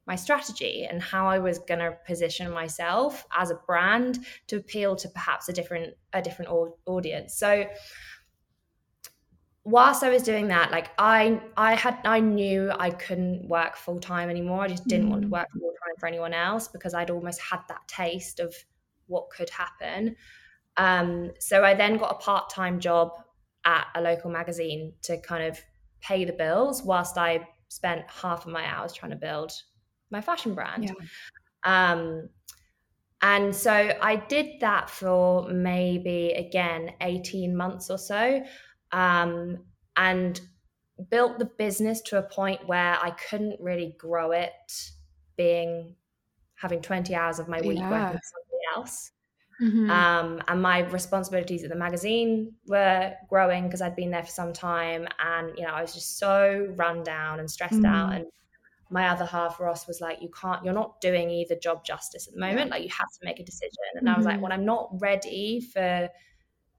my 0.07 0.15
strategy 0.15 0.87
and 0.89 1.01
how 1.01 1.27
I 1.27 1.37
was 1.37 1.59
going 1.59 1.81
to 1.81 1.95
position 2.07 2.49
myself 2.49 3.25
as 3.37 3.51
a 3.51 3.55
brand 3.67 4.25
to 4.47 4.55
appeal 4.55 4.95
to 4.95 5.09
perhaps 5.09 5.49
a 5.49 5.53
different 5.53 5.93
a 6.13 6.21
different 6.21 6.49
audience. 6.85 7.35
So 7.35 7.65
whilst 9.67 10.01
I 10.01 10.09
was 10.09 10.23
doing 10.23 10.47
that, 10.47 10.71
like 10.71 10.91
I 10.97 11.41
I 11.57 11.75
had 11.75 11.99
I 12.05 12.21
knew 12.21 12.71
I 12.79 12.89
couldn't 12.89 13.47
work 13.47 13.75
full 13.75 13.99
time 13.99 14.29
anymore. 14.29 14.61
I 14.61 14.69
just 14.69 14.87
didn't 14.87 15.07
mm. 15.07 15.11
want 15.11 15.21
to 15.23 15.27
mm. 15.27 15.31
work 15.31 15.47
full 15.51 15.73
time 15.83 15.95
for 15.99 16.07
anyone 16.07 16.33
else 16.33 16.69
because 16.69 16.93
I'd 16.93 17.09
almost 17.09 17.41
had 17.41 17.59
that 17.67 17.85
taste 17.87 18.39
of 18.39 18.55
what 19.07 19.29
could 19.29 19.49
happen. 19.49 20.15
Um, 20.77 21.31
so 21.39 21.63
I 21.63 21.73
then 21.73 21.97
got 21.97 22.11
a 22.11 22.15
part 22.15 22.49
time 22.49 22.79
job 22.79 23.11
at 23.65 23.87
a 23.95 24.01
local 24.01 24.31
magazine 24.31 24.93
to 25.01 25.19
kind 25.19 25.43
of 25.43 25.59
pay 25.99 26.23
the 26.23 26.33
bills 26.33 26.83
whilst 26.83 27.17
I 27.17 27.45
spent 27.67 28.09
half 28.09 28.45
of 28.45 28.51
my 28.53 28.65
hours 28.65 28.93
trying 28.93 29.11
to 29.11 29.17
build 29.17 29.51
my 30.11 30.21
fashion 30.21 30.55
brand. 30.55 30.85
Yeah. 30.85 30.93
Um, 31.91 32.29
and 33.21 33.53
so 33.53 33.91
I 34.01 34.15
did 34.15 34.61
that 34.61 34.89
for 34.89 35.49
maybe 35.49 36.33
again 36.37 36.91
18 37.01 37.57
months 37.57 37.89
or 37.89 37.97
so 37.97 38.43
um, 38.91 39.59
and 39.95 40.39
built 41.09 41.39
the 41.39 41.45
business 41.45 42.01
to 42.01 42.17
a 42.17 42.23
point 42.23 42.67
where 42.67 42.97
I 43.01 43.11
couldn't 43.11 43.59
really 43.61 43.95
grow 43.97 44.31
it 44.31 44.91
being 45.35 45.95
having 46.55 46.81
20 46.81 47.13
hours 47.15 47.39
of 47.39 47.47
my 47.47 47.61
week 47.61 47.77
yeah. 47.77 47.89
working 47.89 48.17
for 48.17 48.23
somebody 48.23 48.63
else. 48.75 49.11
Mm-hmm. 49.61 49.89
Um, 49.89 50.41
and 50.47 50.61
my 50.61 50.79
responsibilities 50.79 51.63
at 51.63 51.69
the 51.69 51.75
magazine 51.75 52.53
were 52.67 53.13
growing 53.29 53.65
because 53.65 53.81
I'd 53.81 53.95
been 53.95 54.11
there 54.11 54.23
for 54.23 54.31
some 54.31 54.53
time. 54.53 55.07
And, 55.19 55.57
you 55.57 55.63
know, 55.63 55.73
I 55.73 55.81
was 55.81 55.93
just 55.93 56.19
so 56.19 56.71
run 56.75 57.03
down 57.03 57.39
and 57.39 57.49
stressed 57.49 57.75
mm-hmm. 57.75 57.85
out. 57.85 58.13
And 58.13 58.25
my 58.89 59.09
other 59.09 59.25
half, 59.25 59.59
Ross, 59.59 59.87
was 59.87 59.99
like, 59.99 60.21
you 60.21 60.29
can't, 60.29 60.63
you're 60.63 60.73
not 60.73 61.01
doing 61.01 61.29
either 61.29 61.55
job 61.55 61.83
justice 61.83 62.27
at 62.27 62.33
the 62.33 62.39
moment. 62.39 62.67
Yeah. 62.67 62.75
Like, 62.75 62.83
you 62.83 62.89
have 62.89 63.07
to 63.07 63.19
make 63.25 63.39
a 63.39 63.43
decision. 63.43 63.71
And 63.95 64.07
mm-hmm. 64.07 64.15
I 64.15 64.17
was 64.17 64.25
like, 64.25 64.35
mm-hmm. 64.35 64.43
well, 64.43 64.53
I'm 64.53 64.65
not 64.65 64.89
ready 65.01 65.61
for 65.61 66.09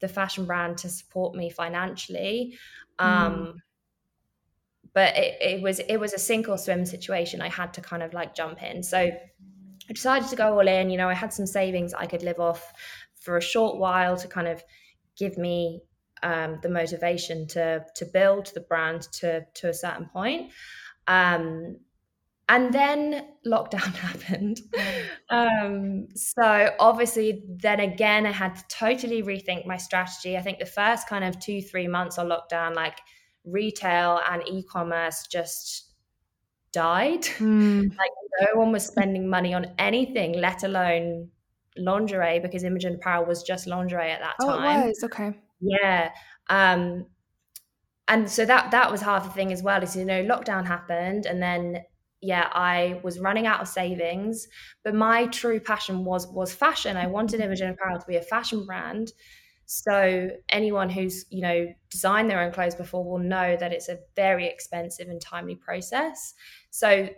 the 0.00 0.08
fashion 0.08 0.44
brand 0.44 0.78
to 0.78 0.88
support 0.88 1.34
me 1.34 1.50
financially. 1.50 2.58
Um, 2.98 3.34
mm. 3.34 3.54
But 4.92 5.16
it, 5.16 5.36
it 5.40 5.62
was 5.62 5.78
it 5.80 5.98
was 5.98 6.12
a 6.12 6.18
sink 6.18 6.48
or 6.48 6.58
swim 6.58 6.84
situation. 6.86 7.40
I 7.40 7.48
had 7.48 7.74
to 7.74 7.80
kind 7.80 8.02
of 8.02 8.12
like 8.12 8.34
jump 8.34 8.62
in. 8.62 8.82
So 8.82 8.98
I 8.98 9.92
decided 9.92 10.28
to 10.30 10.36
go 10.36 10.54
all 10.54 10.66
in. 10.66 10.90
You 10.90 10.98
know, 10.98 11.08
I 11.08 11.14
had 11.14 11.32
some 11.32 11.46
savings 11.46 11.94
I 11.94 12.06
could 12.06 12.22
live 12.22 12.40
off 12.40 12.72
for 13.20 13.36
a 13.36 13.42
short 13.42 13.78
while 13.78 14.16
to 14.16 14.28
kind 14.28 14.48
of 14.48 14.62
give 15.16 15.36
me 15.36 15.82
um, 16.22 16.58
the 16.62 16.68
motivation 16.68 17.46
to 17.48 17.84
to 17.94 18.04
build 18.06 18.52
the 18.54 18.60
brand 18.60 19.02
to 19.12 19.44
to 19.54 19.68
a 19.68 19.74
certain 19.74 20.06
point. 20.06 20.52
Um, 21.06 21.78
and 22.48 22.72
then 22.72 23.26
lockdown 23.46 23.94
happened. 23.94 24.60
Um, 25.30 26.08
so 26.14 26.70
obviously 26.80 27.42
then 27.46 27.80
again 27.80 28.26
i 28.26 28.30
had 28.32 28.56
to 28.56 28.64
totally 28.68 29.22
rethink 29.22 29.66
my 29.66 29.76
strategy. 29.76 30.36
I 30.36 30.40
think 30.40 30.58
the 30.58 30.66
first 30.66 31.08
kind 31.08 31.24
of 31.24 31.38
two 31.38 31.60
three 31.60 31.86
months 31.86 32.18
of 32.18 32.28
lockdown 32.28 32.74
like 32.74 32.98
retail 33.44 34.20
and 34.30 34.42
e-commerce 34.46 35.26
just 35.30 35.92
died. 36.72 37.22
Mm. 37.38 37.96
like 37.96 38.10
no 38.40 38.60
one 38.60 38.72
was 38.72 38.86
spending 38.86 39.28
money 39.28 39.54
on 39.54 39.66
anything 39.78 40.32
let 40.34 40.62
alone 40.62 41.28
lingerie 41.76 42.40
because 42.40 42.62
imogen 42.62 42.94
apparel 42.96 43.24
was 43.24 43.42
just 43.42 43.66
lingerie 43.66 44.10
at 44.10 44.20
that 44.20 44.34
oh, 44.42 44.48
time. 44.48 44.82
it 44.82 44.88
was 44.88 45.04
okay. 45.04 45.32
Yeah 45.60 46.10
um 46.50 47.06
and 48.06 48.30
so 48.30 48.44
that 48.44 48.70
that 48.70 48.90
was 48.90 49.00
half 49.00 49.24
the 49.24 49.30
thing 49.30 49.52
as 49.52 49.62
well 49.62 49.82
is 49.82 49.96
you 49.96 50.04
know 50.04 50.22
lockdown 50.24 50.66
happened 50.66 51.26
and 51.26 51.42
then 51.42 51.82
yeah 52.20 52.48
i 52.52 53.00
was 53.04 53.20
running 53.20 53.46
out 53.46 53.60
of 53.60 53.68
savings 53.68 54.48
but 54.88 54.94
my 54.94 55.26
true 55.26 55.60
passion 55.60 56.02
was 56.04 56.26
was 56.28 56.54
fashion. 56.54 56.96
I 56.96 57.06
wanted 57.06 57.40
imogen 57.40 57.68
apparel 57.68 58.00
to 58.00 58.06
be 58.06 58.16
a 58.16 58.22
fashion 58.22 58.64
brand. 58.64 59.12
So 59.66 60.30
anyone 60.48 60.88
who's 60.88 61.26
you 61.28 61.42
know 61.42 61.66
designed 61.90 62.30
their 62.30 62.40
own 62.40 62.52
clothes 62.52 62.74
before 62.74 63.04
will 63.04 63.18
know 63.18 63.54
that 63.56 63.72
it's 63.72 63.90
a 63.90 63.98
very 64.16 64.46
expensive 64.46 65.08
and 65.08 65.20
timely 65.20 65.56
process. 65.56 66.32
So 66.70 67.10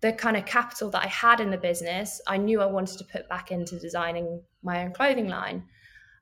the 0.00 0.14
kind 0.14 0.38
of 0.38 0.46
capital 0.46 0.90
that 0.90 1.04
i 1.04 1.06
had 1.06 1.38
in 1.38 1.50
the 1.50 1.56
business 1.56 2.20
i 2.26 2.36
knew 2.36 2.60
i 2.60 2.66
wanted 2.66 2.98
to 2.98 3.04
put 3.04 3.28
back 3.28 3.52
into 3.52 3.78
designing 3.78 4.42
my 4.62 4.82
own 4.82 4.92
clothing 4.92 5.28
line. 5.28 5.64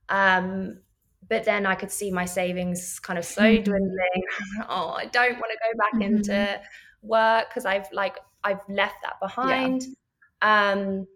Um, 0.09 0.81
but 1.29 1.45
then 1.45 1.67
i 1.67 1.77
could 1.77 1.93
see 1.93 2.11
my 2.11 2.25
savings 2.25 2.99
kind 2.99 3.19
of 3.19 3.25
slowly 3.25 3.59
mm-hmm. 3.59 3.71
dwindling. 3.71 4.23
Oh 4.69 4.91
i 4.91 5.07
don't 5.07 5.39
want 5.39 5.53
to 5.53 5.59
go 5.67 5.79
back 5.79 5.95
mm-hmm. 5.95 6.17
into 6.17 6.61
work 7.03 7.49
because 7.49 7.65
I've 7.65 7.91
like 7.93 8.19
I've 8.45 8.61
left 8.69 8.97
that 9.03 9.21
behind. 9.21 9.85
Yeah. 10.43 10.73
Um, 10.73 11.07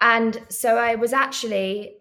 and 0.00 0.40
so 0.48 0.76
I 0.76 0.94
was 0.94 1.12
actually 1.12 1.96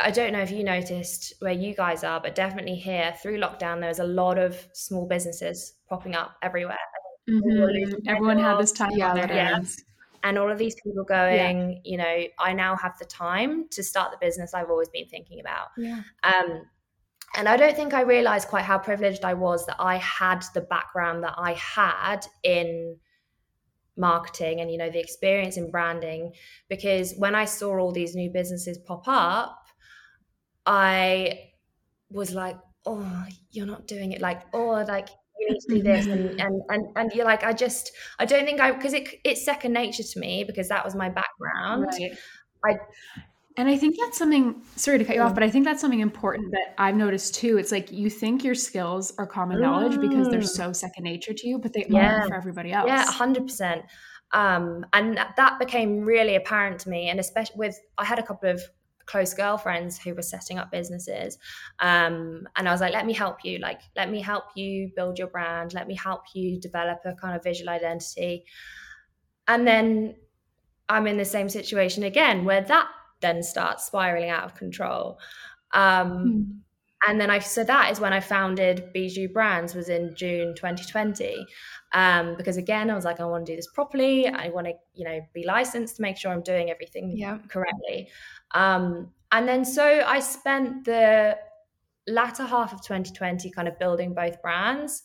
I 0.00 0.10
don't 0.12 0.32
know 0.32 0.40
if 0.40 0.52
you 0.52 0.62
noticed 0.62 1.34
where 1.40 1.52
you 1.52 1.74
guys 1.74 2.04
are, 2.04 2.20
but 2.20 2.34
definitely 2.34 2.76
here 2.76 3.14
through 3.20 3.38
lockdown, 3.38 3.80
there 3.80 3.88
was 3.88 3.98
a 3.98 4.04
lot 4.04 4.38
of 4.38 4.68
small 4.72 5.06
businesses 5.06 5.74
popping 5.88 6.14
up 6.14 6.36
everywhere. 6.40 6.78
Mm-hmm. 7.28 8.08
Everyone 8.08 8.38
had 8.38 8.58
this 8.58 8.70
time 8.70 8.92
yeah, 8.92 9.10
on 9.10 9.16
their 9.16 9.26
hands. 9.26 9.82
And 10.22 10.38
all 10.38 10.50
of 10.50 10.58
these 10.58 10.74
people 10.84 11.04
going, 11.04 11.72
yeah. 11.72 11.78
you 11.84 11.96
know, 11.96 12.24
I 12.38 12.52
now 12.52 12.76
have 12.76 12.98
the 12.98 13.04
time 13.04 13.68
to 13.70 13.82
start 13.82 14.10
the 14.12 14.18
business 14.20 14.54
I've 14.54 14.70
always 14.70 14.88
been 14.88 15.06
thinking 15.06 15.40
about. 15.40 15.68
Yeah. 15.76 16.02
Um, 16.22 16.62
and 17.36 17.48
I 17.48 17.56
don't 17.56 17.76
think 17.76 17.94
I 17.94 18.02
realized 18.02 18.48
quite 18.48 18.64
how 18.64 18.78
privileged 18.78 19.24
I 19.24 19.34
was 19.34 19.66
that 19.66 19.76
I 19.78 19.96
had 19.96 20.44
the 20.54 20.60
background 20.60 21.24
that 21.24 21.34
I 21.36 21.52
had 21.52 22.26
in 22.42 22.96
marketing 23.96 24.60
and 24.60 24.70
you 24.70 24.78
know 24.78 24.90
the 24.90 25.00
experience 25.00 25.56
in 25.56 25.70
branding 25.70 26.32
because 26.68 27.14
when 27.18 27.34
I 27.34 27.44
saw 27.44 27.76
all 27.78 27.92
these 27.92 28.14
new 28.14 28.30
businesses 28.30 28.78
pop 28.78 29.08
up 29.08 29.58
I 30.64 31.50
was 32.10 32.32
like 32.32 32.56
oh 32.86 33.24
you're 33.50 33.66
not 33.66 33.86
doing 33.86 34.12
it. 34.12 34.20
Like 34.20 34.42
oh 34.54 34.84
like 34.86 35.08
you 35.38 35.50
need 35.50 35.60
to 35.60 35.74
do 35.74 35.82
this. 35.82 36.06
And 36.14 36.40
and 36.40 36.62
and, 36.68 36.86
and 36.96 37.12
you're 37.12 37.24
like 37.24 37.44
I 37.44 37.52
just 37.52 37.92
I 38.18 38.24
don't 38.24 38.44
think 38.44 38.60
I 38.60 38.72
because 38.72 38.94
it 38.94 39.08
it's 39.24 39.44
second 39.44 39.72
nature 39.72 40.02
to 40.02 40.20
me 40.20 40.44
because 40.44 40.68
that 40.68 40.84
was 40.84 40.94
my 40.94 41.08
background. 41.08 41.86
Right. 41.86 42.12
I 42.64 42.78
and 43.58 43.68
I 43.68 43.76
think 43.76 43.96
that's 43.98 44.16
something, 44.16 44.62
sorry 44.76 44.98
to 44.98 45.04
cut 45.04 45.16
you 45.16 45.22
off, 45.22 45.34
but 45.34 45.42
I 45.42 45.50
think 45.50 45.64
that's 45.64 45.80
something 45.80 45.98
important 45.98 46.52
that 46.52 46.74
I've 46.78 46.94
noticed 46.94 47.34
too. 47.34 47.58
It's 47.58 47.72
like 47.72 47.90
you 47.90 48.08
think 48.08 48.44
your 48.44 48.54
skills 48.54 49.12
are 49.18 49.26
common 49.26 49.60
knowledge 49.60 50.00
because 50.00 50.28
they're 50.28 50.38
mm. 50.38 50.48
so 50.48 50.72
second 50.72 51.02
nature 51.02 51.34
to 51.34 51.48
you, 51.48 51.58
but 51.58 51.72
they 51.72 51.84
yeah. 51.88 52.06
aren't 52.08 52.28
for 52.28 52.36
everybody 52.36 52.70
else. 52.70 52.86
Yeah, 52.86 53.04
100%. 53.04 53.82
Um, 54.30 54.86
and 54.92 55.16
that, 55.16 55.34
that 55.36 55.58
became 55.58 56.02
really 56.02 56.36
apparent 56.36 56.78
to 56.82 56.88
me. 56.88 57.08
And 57.08 57.18
especially 57.18 57.56
with, 57.56 57.76
I 57.98 58.04
had 58.04 58.20
a 58.20 58.22
couple 58.22 58.48
of 58.48 58.62
close 59.06 59.34
girlfriends 59.34 59.98
who 59.98 60.14
were 60.14 60.22
setting 60.22 60.60
up 60.60 60.70
businesses. 60.70 61.36
Um, 61.80 62.46
and 62.54 62.68
I 62.68 62.70
was 62.70 62.80
like, 62.80 62.92
let 62.92 63.06
me 63.06 63.12
help 63.12 63.44
you. 63.44 63.58
Like, 63.58 63.80
let 63.96 64.08
me 64.08 64.20
help 64.20 64.44
you 64.54 64.92
build 64.94 65.18
your 65.18 65.28
brand. 65.28 65.74
Let 65.74 65.88
me 65.88 65.96
help 65.96 66.22
you 66.32 66.60
develop 66.60 67.00
a 67.04 67.14
kind 67.14 67.34
of 67.34 67.42
visual 67.42 67.70
identity. 67.70 68.44
And 69.48 69.66
then 69.66 70.14
I'm 70.88 71.08
in 71.08 71.16
the 71.16 71.24
same 71.24 71.48
situation 71.48 72.04
again 72.04 72.44
where 72.44 72.60
that 72.60 72.88
then 73.20 73.42
starts 73.42 73.86
spiraling 73.86 74.30
out 74.30 74.44
of 74.44 74.54
control. 74.54 75.18
Um, 75.72 76.10
mm. 76.10 76.58
And 77.06 77.20
then 77.20 77.30
I, 77.30 77.38
so 77.38 77.62
that 77.62 77.92
is 77.92 78.00
when 78.00 78.12
I 78.12 78.20
founded 78.20 78.92
Bijou 78.92 79.28
Brands 79.28 79.74
was 79.74 79.88
in 79.88 80.14
June 80.16 80.54
2020. 80.56 81.46
Um, 81.92 82.34
because 82.36 82.56
again, 82.56 82.90
I 82.90 82.94
was 82.94 83.04
like, 83.04 83.20
I 83.20 83.24
want 83.24 83.46
to 83.46 83.52
do 83.52 83.56
this 83.56 83.68
properly. 83.68 84.26
I 84.26 84.48
want 84.48 84.66
to, 84.66 84.72
you 84.94 85.04
know, 85.04 85.20
be 85.32 85.44
licensed 85.46 85.96
to 85.96 86.02
make 86.02 86.16
sure 86.16 86.32
I'm 86.32 86.42
doing 86.42 86.70
everything 86.70 87.16
yeah. 87.16 87.38
correctly. 87.48 88.08
Um, 88.52 89.12
and 89.30 89.48
then 89.48 89.64
so 89.64 90.02
I 90.06 90.20
spent 90.20 90.84
the 90.84 91.38
latter 92.08 92.44
half 92.44 92.72
of 92.72 92.82
2020 92.82 93.50
kind 93.50 93.68
of 93.68 93.78
building 93.78 94.12
both 94.14 94.40
brands, 94.42 95.02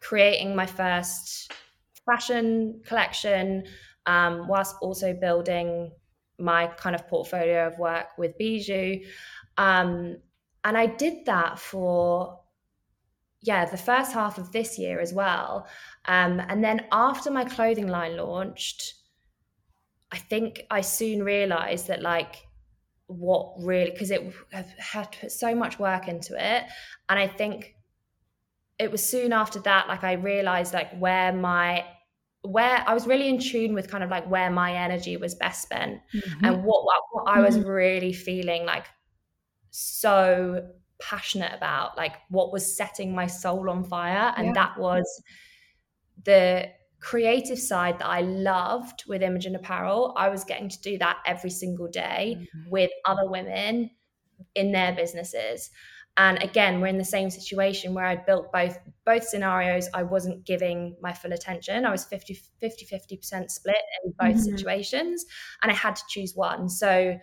creating 0.00 0.56
my 0.56 0.66
first 0.66 1.52
fashion 2.06 2.80
collection, 2.86 3.64
um, 4.06 4.48
whilst 4.48 4.76
also 4.80 5.12
building 5.12 5.92
my 6.38 6.66
kind 6.66 6.94
of 6.94 7.06
portfolio 7.08 7.66
of 7.66 7.78
work 7.78 8.18
with 8.18 8.36
Bijou. 8.38 9.04
Um, 9.56 10.16
and 10.64 10.76
I 10.76 10.86
did 10.86 11.26
that 11.26 11.58
for 11.58 12.40
yeah, 13.42 13.64
the 13.64 13.76
first 13.76 14.12
half 14.12 14.38
of 14.38 14.52
this 14.52 14.78
year 14.78 15.00
as 15.00 15.12
well. 15.12 15.66
Um, 16.04 16.40
and 16.48 16.62
then 16.62 16.86
after 16.92 17.30
my 17.30 17.44
clothing 17.44 17.88
line 17.88 18.16
launched, 18.16 18.94
I 20.12 20.18
think 20.18 20.62
I 20.70 20.80
soon 20.82 21.24
realized 21.24 21.88
that 21.88 22.02
like 22.02 22.46
what 23.06 23.54
really 23.58 23.90
because 23.90 24.10
it 24.10 24.32
had 24.78 25.10
put 25.20 25.32
so 25.32 25.54
much 25.54 25.78
work 25.78 26.06
into 26.06 26.34
it, 26.34 26.64
and 27.08 27.18
I 27.18 27.26
think 27.26 27.74
it 28.78 28.90
was 28.90 29.04
soon 29.04 29.32
after 29.32 29.58
that 29.60 29.88
like 29.88 30.04
I 30.04 30.12
realized 30.12 30.72
like 30.72 30.96
where 30.98 31.32
my 31.32 31.84
where 32.42 32.82
I 32.86 32.94
was 32.94 33.06
really 33.06 33.28
in 33.28 33.38
tune 33.38 33.72
with 33.72 33.88
kind 33.88 34.02
of 34.02 34.10
like 34.10 34.28
where 34.28 34.50
my 34.50 34.74
energy 34.74 35.16
was 35.16 35.34
best 35.34 35.62
spent 35.62 36.00
mm-hmm. 36.12 36.44
and 36.44 36.64
what, 36.64 36.84
what, 36.84 37.02
what 37.12 37.24
I 37.28 37.40
was 37.40 37.56
mm-hmm. 37.56 37.68
really 37.68 38.12
feeling 38.12 38.66
like 38.66 38.86
so 39.70 40.68
passionate 41.00 41.52
about 41.54 41.96
like 41.96 42.14
what 42.30 42.52
was 42.52 42.76
setting 42.76 43.14
my 43.14 43.26
soul 43.26 43.70
on 43.70 43.84
fire 43.84 44.34
and 44.36 44.48
yeah. 44.48 44.52
that 44.52 44.78
was 44.78 45.22
the 46.24 46.68
creative 47.00 47.58
side 47.58 47.98
that 47.98 48.06
I 48.06 48.20
loved 48.20 49.04
with 49.08 49.22
Imogen 49.22 49.56
Apparel. 49.56 50.14
I 50.16 50.28
was 50.28 50.44
getting 50.44 50.68
to 50.68 50.80
do 50.80 50.98
that 50.98 51.18
every 51.26 51.50
single 51.50 51.88
day 51.88 52.36
mm-hmm. 52.38 52.70
with 52.70 52.90
other 53.04 53.28
women 53.28 53.90
in 54.54 54.72
their 54.72 54.92
businesses. 54.92 55.70
And 56.18 56.42
again, 56.42 56.80
we're 56.80 56.88
in 56.88 56.98
the 56.98 57.04
same 57.04 57.30
situation 57.30 57.94
where 57.94 58.04
I'd 58.04 58.26
built 58.26 58.52
both 58.52 58.78
both 59.06 59.24
scenarios. 59.24 59.88
I 59.94 60.02
wasn't 60.02 60.44
giving 60.44 60.94
my 61.00 61.12
full 61.12 61.32
attention. 61.32 61.86
I 61.86 61.90
was 61.90 62.04
50 62.04 62.38
50 62.60 62.86
50% 62.86 63.50
split 63.50 63.76
in 64.04 64.12
both 64.18 64.36
mm-hmm. 64.36 64.56
situations 64.56 65.24
and 65.62 65.72
I 65.72 65.74
had 65.74 65.96
to 65.96 66.02
choose 66.08 66.34
one. 66.34 66.68
So 66.68 67.18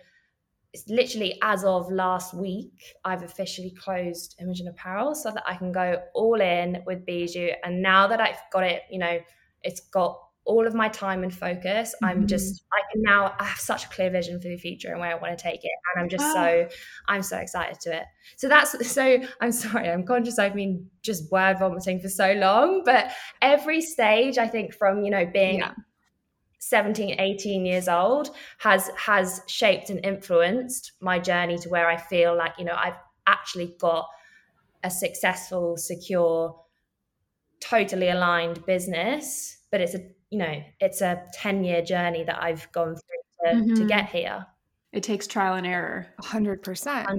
it's 0.72 0.88
literally 0.88 1.38
as 1.42 1.64
of 1.64 1.90
last 1.90 2.34
week, 2.34 2.94
I've 3.04 3.22
officially 3.22 3.70
closed 3.70 4.36
Imogen 4.40 4.68
Apparel 4.68 5.14
so 5.14 5.30
that 5.30 5.42
I 5.46 5.54
can 5.54 5.72
go 5.72 6.00
all 6.14 6.40
in 6.40 6.82
with 6.86 7.04
Bijou. 7.06 7.50
And 7.64 7.82
now 7.82 8.06
that 8.06 8.20
I've 8.20 8.40
got 8.52 8.64
it, 8.64 8.82
you 8.90 8.98
know, 8.98 9.18
it's 9.62 9.80
got 9.80 10.20
all 10.44 10.66
of 10.66 10.74
my 10.74 10.88
time 10.88 11.22
and 11.22 11.32
focus. 11.32 11.94
Mm-hmm. 11.94 12.04
I'm 12.04 12.26
just, 12.26 12.64
I 12.72 12.80
can 12.92 13.02
now, 13.02 13.34
I 13.38 13.44
have 13.44 13.58
such 13.58 13.84
a 13.84 13.88
clear 13.88 14.10
vision 14.10 14.40
for 14.40 14.48
the 14.48 14.56
future 14.56 14.90
and 14.90 15.00
where 15.00 15.10
I 15.10 15.14
want 15.14 15.36
to 15.36 15.42
take 15.42 15.64
it. 15.64 15.70
And 15.94 16.02
I'm 16.02 16.08
just 16.08 16.24
wow. 16.24 16.34
so, 16.34 16.68
I'm 17.08 17.22
so 17.22 17.36
excited 17.36 17.80
to 17.80 17.96
it. 17.96 18.04
So 18.36 18.48
that's, 18.48 18.90
so 18.90 19.18
I'm 19.40 19.52
sorry, 19.52 19.90
I'm 19.90 20.04
conscious 20.04 20.38
I've 20.38 20.54
been 20.54 20.88
just 21.02 21.30
word 21.30 21.58
vomiting 21.58 22.00
for 22.00 22.08
so 22.08 22.32
long, 22.32 22.82
but 22.84 23.12
every 23.40 23.80
stage, 23.80 24.38
I 24.38 24.48
think 24.48 24.74
from, 24.74 25.02
you 25.04 25.10
know, 25.10 25.26
being, 25.26 25.58
yeah 25.58 25.72
17 26.62 27.18
18 27.18 27.64
years 27.64 27.88
old 27.88 28.36
has 28.58 28.90
has 28.98 29.40
shaped 29.46 29.88
and 29.88 30.04
influenced 30.04 30.92
my 31.00 31.18
journey 31.18 31.56
to 31.56 31.70
where 31.70 31.88
i 31.88 31.96
feel 31.96 32.36
like 32.36 32.52
you 32.58 32.66
know 32.66 32.76
i've 32.76 32.98
actually 33.26 33.74
got 33.80 34.06
a 34.84 34.90
successful 34.90 35.78
secure 35.78 36.54
totally 37.60 38.10
aligned 38.10 38.64
business 38.66 39.56
but 39.70 39.80
it's 39.80 39.94
a 39.94 40.00
you 40.30 40.38
know 40.38 40.62
it's 40.80 41.00
a 41.00 41.22
10 41.34 41.64
year 41.64 41.82
journey 41.82 42.24
that 42.24 42.42
i've 42.42 42.70
gone 42.72 42.96
through 42.96 43.52
to, 43.52 43.56
mm-hmm. 43.56 43.74
to 43.74 43.86
get 43.86 44.08
here 44.08 44.46
it 44.92 45.04
takes 45.04 45.28
trial 45.28 45.54
and 45.54 45.66
error. 45.66 46.08
100%. 46.20 46.62
100%. 46.62 47.18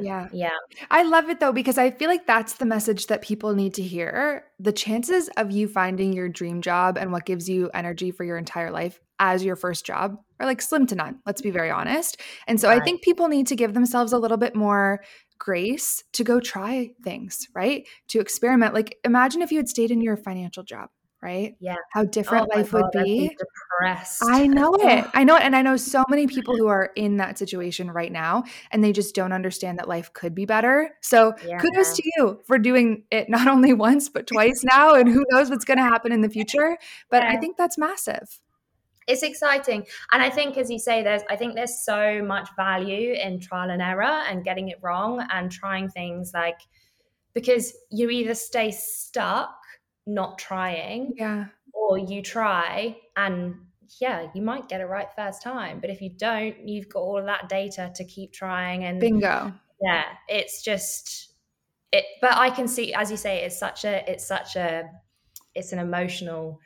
Yeah. 0.00 0.28
Yeah. 0.32 0.50
I 0.92 1.02
love 1.02 1.28
it 1.28 1.40
though, 1.40 1.52
because 1.52 1.76
I 1.76 1.90
feel 1.90 2.08
like 2.08 2.24
that's 2.24 2.54
the 2.54 2.64
message 2.64 3.08
that 3.08 3.20
people 3.20 3.52
need 3.54 3.74
to 3.74 3.82
hear. 3.82 4.44
The 4.60 4.70
chances 4.72 5.28
of 5.36 5.50
you 5.50 5.66
finding 5.66 6.12
your 6.12 6.28
dream 6.28 6.62
job 6.62 6.96
and 6.96 7.10
what 7.10 7.26
gives 7.26 7.48
you 7.48 7.68
energy 7.74 8.12
for 8.12 8.22
your 8.22 8.38
entire 8.38 8.70
life 8.70 9.00
as 9.18 9.44
your 9.44 9.56
first 9.56 9.84
job 9.84 10.18
are 10.38 10.46
like 10.46 10.62
slim 10.62 10.86
to 10.86 10.94
none. 10.94 11.18
Let's 11.26 11.42
be 11.42 11.50
very 11.50 11.70
honest. 11.70 12.20
And 12.46 12.60
so 12.60 12.68
right. 12.68 12.80
I 12.80 12.84
think 12.84 13.02
people 13.02 13.26
need 13.26 13.48
to 13.48 13.56
give 13.56 13.74
themselves 13.74 14.12
a 14.12 14.18
little 14.18 14.36
bit 14.36 14.54
more 14.54 15.02
grace 15.38 16.04
to 16.12 16.22
go 16.22 16.38
try 16.38 16.90
things, 17.02 17.48
right? 17.56 17.88
To 18.08 18.20
experiment. 18.20 18.72
Like 18.72 18.98
imagine 19.04 19.42
if 19.42 19.50
you 19.50 19.58
had 19.58 19.68
stayed 19.68 19.90
in 19.90 20.00
your 20.00 20.16
financial 20.16 20.62
job 20.62 20.90
right? 21.22 21.56
Yeah. 21.60 21.76
How 21.90 22.04
different 22.04 22.48
oh 22.52 22.56
life 22.56 22.70
God, 22.70 22.82
would 22.94 23.04
be. 23.04 23.36
Depressed. 23.36 24.22
I 24.26 24.46
know 24.46 24.72
it. 24.74 25.04
I 25.14 25.24
know 25.24 25.36
it. 25.36 25.42
And 25.42 25.54
I 25.54 25.62
know 25.62 25.76
so 25.76 26.04
many 26.08 26.26
people 26.26 26.56
who 26.56 26.66
are 26.68 26.90
in 26.96 27.18
that 27.18 27.38
situation 27.38 27.90
right 27.90 28.10
now 28.10 28.44
and 28.70 28.82
they 28.82 28.92
just 28.92 29.14
don't 29.14 29.32
understand 29.32 29.78
that 29.78 29.88
life 29.88 30.12
could 30.12 30.34
be 30.34 30.46
better. 30.46 30.90
So 31.02 31.34
yeah. 31.46 31.58
kudos 31.58 31.94
to 31.96 32.02
you 32.16 32.40
for 32.46 32.58
doing 32.58 33.04
it 33.10 33.28
not 33.28 33.48
only 33.48 33.72
once, 33.74 34.08
but 34.08 34.26
twice 34.26 34.64
now. 34.64 34.94
And 34.94 35.08
who 35.08 35.24
knows 35.30 35.50
what's 35.50 35.64
going 35.64 35.78
to 35.78 35.84
happen 35.84 36.12
in 36.12 36.22
the 36.22 36.30
future. 36.30 36.78
But 37.10 37.22
yeah. 37.22 37.30
I 37.30 37.36
think 37.36 37.56
that's 37.56 37.76
massive. 37.76 38.40
It's 39.06 39.22
exciting. 39.22 39.86
And 40.12 40.22
I 40.22 40.30
think, 40.30 40.56
as 40.56 40.70
you 40.70 40.78
say, 40.78 41.02
there's, 41.02 41.22
I 41.28 41.34
think 41.34 41.54
there's 41.54 41.84
so 41.84 42.22
much 42.22 42.48
value 42.54 43.12
in 43.12 43.40
trial 43.40 43.70
and 43.70 43.82
error 43.82 44.04
and 44.04 44.44
getting 44.44 44.68
it 44.68 44.78
wrong 44.82 45.26
and 45.32 45.50
trying 45.50 45.88
things 45.88 46.32
like, 46.32 46.60
because 47.34 47.74
you 47.90 48.10
either 48.10 48.34
stay 48.34 48.70
stuck 48.70 49.59
not 50.06 50.38
trying. 50.38 51.14
Yeah. 51.16 51.46
Or 51.72 51.98
you 51.98 52.22
try 52.22 52.96
and 53.16 53.54
yeah, 54.00 54.28
you 54.34 54.42
might 54.42 54.68
get 54.68 54.80
it 54.80 54.84
right 54.84 55.08
first 55.16 55.42
time. 55.42 55.80
But 55.80 55.90
if 55.90 56.00
you 56.00 56.10
don't, 56.10 56.68
you've 56.68 56.88
got 56.88 57.00
all 57.00 57.18
of 57.18 57.26
that 57.26 57.48
data 57.48 57.90
to 57.94 58.04
keep 58.04 58.32
trying 58.32 58.84
and 58.84 59.00
bingo. 59.00 59.52
Yeah. 59.80 60.04
It's 60.28 60.62
just 60.62 61.32
it 61.92 62.04
but 62.20 62.36
I 62.36 62.50
can 62.50 62.68
see 62.68 62.92
as 62.94 63.10
you 63.10 63.16
say, 63.16 63.44
it's 63.44 63.58
such 63.58 63.84
a 63.84 64.08
it's 64.10 64.26
such 64.26 64.56
a 64.56 64.88
it's 65.54 65.72
an 65.72 65.78
emotional 65.78 66.60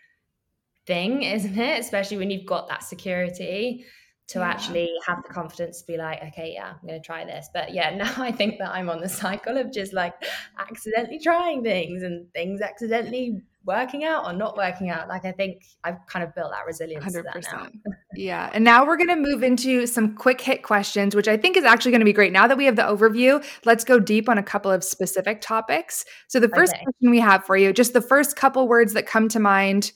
thing, 0.86 1.22
isn't 1.36 1.58
it? 1.58 1.80
Especially 1.80 2.18
when 2.18 2.30
you've 2.30 2.46
got 2.46 2.68
that 2.68 2.82
security 2.82 3.84
to 4.26 4.38
yeah. 4.38 4.48
actually 4.48 4.90
have 5.06 5.22
the 5.22 5.28
confidence 5.28 5.80
to 5.80 5.86
be 5.86 5.98
like, 5.98 6.22
okay, 6.28 6.52
yeah, 6.54 6.72
I'm 6.80 6.88
going 6.88 7.00
to 7.00 7.04
try 7.04 7.24
this. 7.24 7.48
But 7.52 7.74
yeah, 7.74 7.90
now 7.96 8.12
I 8.16 8.32
think 8.32 8.58
that 8.58 8.70
I'm 8.70 8.88
on 8.88 9.00
the 9.00 9.08
cycle 9.08 9.58
of 9.58 9.72
just 9.72 9.92
like 9.92 10.14
accidentally 10.58 11.18
trying 11.18 11.62
things 11.62 12.02
and 12.02 12.32
things 12.32 12.60
accidentally 12.60 13.42
working 13.66 14.04
out 14.04 14.26
or 14.26 14.32
not 14.32 14.56
working 14.56 14.90
out. 14.90 15.08
Like 15.08 15.24
I 15.24 15.32
think 15.32 15.62
I've 15.84 15.96
kind 16.06 16.22
of 16.22 16.34
built 16.34 16.52
that 16.52 16.66
resilience. 16.66 17.04
Hundred 17.04 17.26
percent. 17.26 17.76
yeah, 18.14 18.50
and 18.52 18.64
now 18.64 18.86
we're 18.86 18.96
going 18.96 19.08
to 19.08 19.16
move 19.16 19.42
into 19.42 19.86
some 19.86 20.14
quick 20.14 20.40
hit 20.40 20.62
questions, 20.62 21.14
which 21.14 21.28
I 21.28 21.36
think 21.36 21.56
is 21.56 21.64
actually 21.64 21.92
going 21.92 22.00
to 22.00 22.06
be 22.06 22.12
great. 22.12 22.32
Now 22.32 22.46
that 22.46 22.56
we 22.56 22.64
have 22.66 22.76
the 22.76 22.82
overview, 22.82 23.44
let's 23.64 23.84
go 23.84 23.98
deep 23.98 24.28
on 24.28 24.38
a 24.38 24.42
couple 24.42 24.70
of 24.70 24.84
specific 24.84 25.40
topics. 25.40 26.04
So 26.28 26.40
the 26.40 26.48
first 26.50 26.72
okay. 26.74 26.82
question 26.82 27.10
we 27.10 27.20
have 27.20 27.44
for 27.44 27.56
you, 27.56 27.72
just 27.72 27.92
the 27.92 28.02
first 28.02 28.36
couple 28.36 28.68
words 28.68 28.94
that 28.94 29.06
come 29.06 29.28
to 29.30 29.40
mind. 29.40 29.92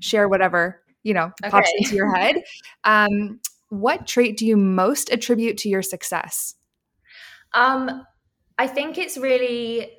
Share 0.00 0.28
whatever 0.28 0.80
you 1.02 1.14
know 1.14 1.32
okay. 1.42 1.50
pops 1.50 1.70
into 1.78 1.96
your 1.96 2.14
head. 2.14 2.36
Um, 2.84 3.40
what 3.68 4.06
trait 4.06 4.36
do 4.36 4.46
you 4.46 4.56
most 4.56 5.10
attribute 5.10 5.58
to 5.58 5.68
your 5.68 5.82
success? 5.82 6.54
Um, 7.54 8.04
I 8.58 8.66
think 8.66 8.98
it's 8.98 9.16
really. 9.16 9.92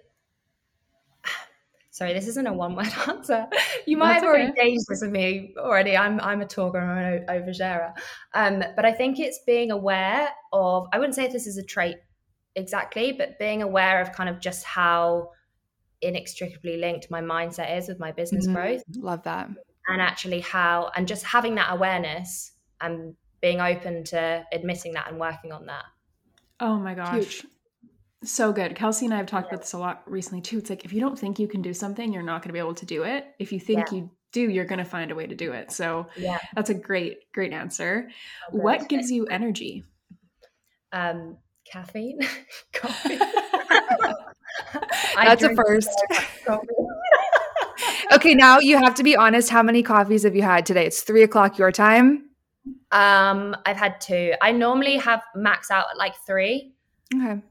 Sorry, 1.91 2.13
this 2.13 2.27
isn't 2.29 2.47
a 2.47 2.53
one-word 2.53 2.87
answer. 3.07 3.47
You 3.85 3.97
might 3.97 4.13
That's 4.13 4.23
have 4.23 4.29
already 4.29 4.51
okay. 4.51 4.69
gauged 4.69 4.85
this 4.87 5.01
with 5.01 5.11
me 5.11 5.53
already. 5.57 5.97
I'm 5.97 6.19
I'm 6.21 6.41
a 6.41 6.45
talker. 6.45 6.79
I'm 6.79 7.23
an 7.23 7.25
oversharer. 7.27 7.93
Um, 8.33 8.63
but 8.75 8.85
I 8.85 8.93
think 8.93 9.19
it's 9.19 9.39
being 9.45 9.71
aware 9.71 10.29
of. 10.53 10.87
I 10.93 10.97
wouldn't 10.97 11.15
say 11.15 11.27
this 11.27 11.47
is 11.47 11.57
a 11.57 11.63
trait 11.63 11.97
exactly, 12.55 13.11
but 13.11 13.37
being 13.37 13.61
aware 13.61 14.01
of 14.01 14.13
kind 14.13 14.29
of 14.29 14.39
just 14.39 14.63
how 14.63 15.31
inextricably 16.01 16.77
linked 16.77 17.11
my 17.11 17.21
mindset 17.21 17.77
is 17.77 17.87
with 17.87 17.99
my 17.99 18.11
business 18.11 18.45
mm-hmm. 18.45 18.55
growth. 18.55 18.83
Love 18.95 19.23
that. 19.23 19.49
And 19.87 20.01
actually 20.01 20.39
how 20.39 20.91
and 20.95 21.07
just 21.07 21.25
having 21.25 21.55
that 21.55 21.71
awareness 21.71 22.53
and 22.79 23.15
being 23.41 23.59
open 23.61 24.03
to 24.05 24.45
admitting 24.51 24.93
that 24.93 25.09
and 25.09 25.19
working 25.19 25.51
on 25.51 25.65
that. 25.67 25.85
Oh 26.59 26.77
my 26.77 26.93
gosh. 26.93 27.13
Huge. 27.13 27.45
So 28.23 28.51
good. 28.51 28.75
Kelsey 28.75 29.05
and 29.05 29.13
I 29.13 29.17
have 29.17 29.27
talked 29.27 29.47
yeah. 29.47 29.55
about 29.55 29.61
this 29.61 29.73
a 29.73 29.77
lot 29.77 30.03
recently 30.05 30.41
too. 30.41 30.57
It's 30.57 30.69
like 30.69 30.83
if 30.83 30.91
you 30.91 30.99
don't 30.99 31.17
think 31.17 31.39
you 31.39 31.47
can 31.47 31.61
do 31.61 31.73
something, 31.73 32.11
you're 32.11 32.21
not 32.21 32.41
going 32.41 32.49
to 32.49 32.53
be 32.53 32.59
able 32.59 32.75
to 32.75 32.85
do 32.85 33.03
it. 33.03 33.27
If 33.39 33.53
you 33.53 33.59
think 33.59 33.91
yeah. 33.91 33.97
you 33.97 34.11
do, 34.33 34.41
you're 34.41 34.65
going 34.65 34.79
to 34.79 34.85
find 34.85 35.11
a 35.11 35.15
way 35.15 35.25
to 35.25 35.35
do 35.35 35.53
it. 35.53 35.71
So 35.71 36.07
yeah. 36.17 36.37
that's 36.53 36.69
a 36.69 36.73
great, 36.73 37.31
great 37.33 37.53
answer. 37.53 38.09
Oh, 38.51 38.57
what 38.57 38.89
gives 38.89 39.09
you 39.09 39.25
energy? 39.27 39.85
Um, 40.91 41.37
caffeine. 41.65 42.19
Coffee. 42.73 43.17
that's 45.15 45.43
a 45.43 45.55
first. 45.55 45.89
okay, 48.11 48.33
now 48.35 48.59
you 48.59 48.77
have 48.77 48.95
to 48.95 49.03
be 49.03 49.15
honest. 49.15 49.49
How 49.49 49.63
many 49.63 49.83
coffees 49.83 50.23
have 50.23 50.35
you 50.35 50.41
had 50.41 50.65
today? 50.65 50.85
It's 50.85 51.01
three 51.01 51.23
o'clock 51.23 51.57
your 51.57 51.71
time. 51.71 52.28
Um, 52.91 53.55
I've 53.65 53.77
had 53.77 53.99
two. 54.01 54.33
I 54.41 54.51
normally 54.51 54.97
have 54.97 55.21
max 55.35 55.71
out 55.71 55.85
at 55.91 55.97
like 55.97 56.15
three. 56.25 56.73
Okay. 57.15 57.41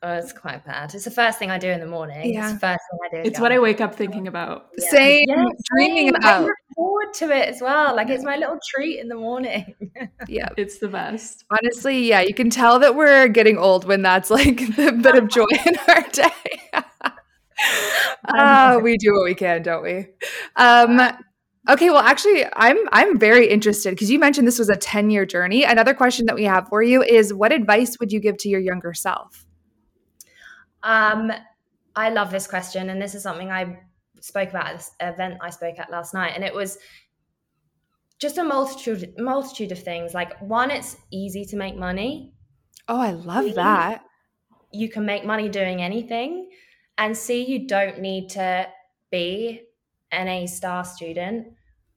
Oh, 0.00 0.12
it's 0.12 0.32
quite 0.32 0.64
bad. 0.64 0.94
It's 0.94 1.04
the 1.04 1.10
first 1.10 1.40
thing 1.40 1.50
I 1.50 1.58
do 1.58 1.68
in 1.68 1.80
the 1.80 1.86
morning. 1.86 2.32
Yeah. 2.32 2.44
It's 2.44 2.52
the 2.52 2.60
first 2.60 2.80
thing 2.88 2.98
I 3.04 3.16
do. 3.16 3.28
It's 3.28 3.40
what 3.40 3.50
I 3.50 3.58
wake 3.58 3.80
up 3.80 3.96
thinking 3.96 4.28
about. 4.28 4.68
Yeah. 4.78 4.90
Same, 4.90 5.24
yeah, 5.28 5.44
dreaming 5.72 6.10
about. 6.10 6.24
I 6.24 6.40
look 6.44 6.56
forward 6.76 7.12
to 7.14 7.30
it 7.36 7.48
as 7.48 7.60
well. 7.60 7.96
Like 7.96 8.08
it's 8.08 8.22
my 8.22 8.36
little 8.36 8.60
treat 8.64 9.00
in 9.00 9.08
the 9.08 9.16
morning. 9.16 9.74
yeah, 10.28 10.50
it's 10.56 10.78
the 10.78 10.86
best. 10.86 11.44
Honestly, 11.50 12.06
yeah, 12.06 12.20
you 12.20 12.32
can 12.32 12.48
tell 12.48 12.78
that 12.78 12.94
we're 12.94 13.26
getting 13.26 13.58
old 13.58 13.86
when 13.86 14.02
that's 14.02 14.30
like 14.30 14.76
the 14.76 14.92
bit 15.02 15.16
of 15.16 15.28
joy 15.28 15.46
in 15.66 15.76
our 15.88 16.02
day. 16.12 16.84
uh, 18.28 18.78
we 18.80 18.96
do 18.98 19.12
what 19.14 19.24
we 19.24 19.34
can, 19.34 19.64
don't 19.64 19.82
we? 19.82 20.06
Um, 20.54 21.00
Okay, 21.68 21.90
well 21.90 21.98
actually 21.98 22.46
I'm 22.54 22.78
I'm 22.92 23.18
very 23.18 23.46
interested 23.46 23.90
because 23.90 24.10
you 24.10 24.18
mentioned 24.18 24.48
this 24.48 24.58
was 24.58 24.70
a 24.70 24.76
10-year 24.76 25.26
journey. 25.26 25.64
Another 25.64 25.92
question 25.92 26.24
that 26.26 26.34
we 26.34 26.44
have 26.44 26.66
for 26.68 26.82
you 26.82 27.02
is 27.02 27.34
what 27.34 27.52
advice 27.52 27.98
would 28.00 28.10
you 28.10 28.20
give 28.20 28.38
to 28.38 28.48
your 28.48 28.60
younger 28.60 28.94
self? 28.94 29.44
Um 30.82 31.30
I 31.94 32.10
love 32.10 32.30
this 32.30 32.46
question, 32.46 32.90
and 32.90 33.02
this 33.02 33.14
is 33.14 33.22
something 33.22 33.50
I 33.50 33.80
spoke 34.20 34.50
about 34.50 34.66
at 34.66 34.76
this 34.76 34.92
event 35.00 35.38
I 35.42 35.50
spoke 35.50 35.78
at 35.78 35.90
last 35.90 36.14
night, 36.14 36.32
and 36.34 36.44
it 36.44 36.54
was 36.54 36.78
just 38.18 38.38
a 38.38 38.44
multitude 38.44 39.12
multitude 39.18 39.72
of 39.72 39.82
things. 39.82 40.14
Like 40.14 40.40
one, 40.40 40.70
it's 40.70 40.96
easy 41.10 41.44
to 41.46 41.56
make 41.56 41.76
money. 41.76 42.32
Oh, 42.86 43.00
I 43.00 43.10
love 43.10 43.54
that. 43.56 44.04
You 44.72 44.88
can 44.88 45.04
make 45.04 45.24
money 45.24 45.48
doing 45.50 45.82
anything, 45.82 46.48
and 46.96 47.14
see, 47.14 47.44
you 47.44 47.66
don't 47.66 48.00
need 48.00 48.30
to 48.30 48.68
be 49.10 49.62
an 50.10 50.28
A 50.28 50.46
star 50.46 50.84
student 50.84 51.48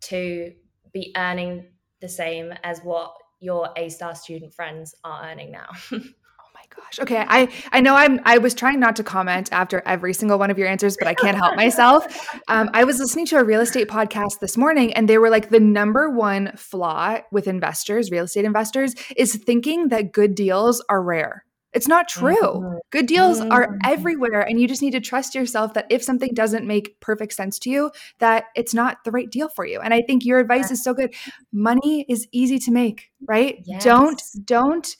to 0.01 0.51
be 0.93 1.13
earning 1.15 1.65
the 2.01 2.09
same 2.09 2.53
as 2.63 2.79
what 2.81 3.13
your 3.39 3.69
A 3.77 3.89
star 3.89 4.15
student 4.15 4.53
friends 4.53 4.95
are 5.03 5.29
earning 5.29 5.51
now. 5.51 5.69
Oh 6.43 6.53
my 6.53 6.83
gosh. 6.83 6.99
Okay, 6.99 7.23
I 7.27 7.49
I 7.71 7.79
know 7.81 7.95
I'm 7.95 8.19
I 8.25 8.37
was 8.37 8.53
trying 8.53 8.79
not 8.79 8.95
to 8.97 9.03
comment 9.03 9.49
after 9.51 9.81
every 9.85 10.13
single 10.13 10.37
one 10.37 10.51
of 10.51 10.57
your 10.57 10.67
answers, 10.67 10.97
but 10.99 11.07
I 11.07 11.13
can't 11.13 11.37
help 11.37 11.55
myself. 11.55 12.29
Um, 12.49 12.69
I 12.73 12.83
was 12.83 12.99
listening 12.99 13.25
to 13.27 13.37
a 13.37 13.43
real 13.43 13.61
estate 13.61 13.87
podcast 13.87 14.39
this 14.41 14.57
morning, 14.57 14.93
and 14.93 15.07
they 15.07 15.17
were 15.17 15.29
like 15.29 15.49
the 15.49 15.59
number 15.59 16.09
one 16.09 16.51
flaw 16.57 17.19
with 17.31 17.47
investors, 17.47 18.11
real 18.11 18.25
estate 18.25 18.43
investors, 18.43 18.95
is 19.15 19.35
thinking 19.35 19.87
that 19.89 20.11
good 20.11 20.35
deals 20.35 20.83
are 20.89 21.01
rare. 21.01 21.45
It's 21.73 21.87
not 21.87 22.07
true. 22.09 22.35
Mm-hmm. 22.35 22.77
Good 22.89 23.05
deals 23.05 23.39
mm-hmm. 23.39 23.51
are 23.51 23.77
everywhere, 23.85 24.41
and 24.41 24.59
you 24.59 24.67
just 24.67 24.81
need 24.81 24.91
to 24.91 24.99
trust 24.99 25.35
yourself 25.35 25.73
that 25.73 25.87
if 25.89 26.03
something 26.03 26.33
doesn't 26.33 26.67
make 26.67 26.99
perfect 26.99 27.33
sense 27.33 27.57
to 27.59 27.69
you, 27.69 27.91
that 28.19 28.45
it's 28.55 28.73
not 28.73 29.03
the 29.05 29.11
right 29.11 29.29
deal 29.29 29.47
for 29.47 29.65
you. 29.65 29.79
And 29.79 29.93
I 29.93 30.01
think 30.01 30.25
your 30.25 30.39
advice 30.39 30.65
yes. 30.65 30.71
is 30.71 30.83
so 30.83 30.93
good. 30.93 31.13
Money 31.51 32.05
is 32.09 32.27
easy 32.31 32.59
to 32.59 32.71
make, 32.71 33.11
right? 33.25 33.61
Yes. 33.65 33.83
Don't 33.83 34.21
don't 34.43 34.95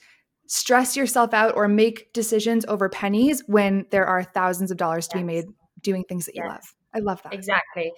stress 0.47 0.97
yourself 0.97 1.33
out 1.33 1.55
or 1.55 1.67
make 1.67 2.11
decisions 2.13 2.65
over 2.67 2.89
pennies 2.89 3.43
when 3.47 3.85
there 3.91 4.05
are 4.05 4.23
thousands 4.23 4.71
of 4.71 4.77
dollars 4.77 5.07
to 5.07 5.17
yes. 5.17 5.21
be 5.21 5.25
made 5.25 5.45
doing 5.81 6.03
things 6.07 6.25
that 6.25 6.35
you 6.35 6.45
love. 6.47 6.73
I 6.93 6.99
love 6.99 7.21
that. 7.23 7.33
Exactly. 7.33 7.91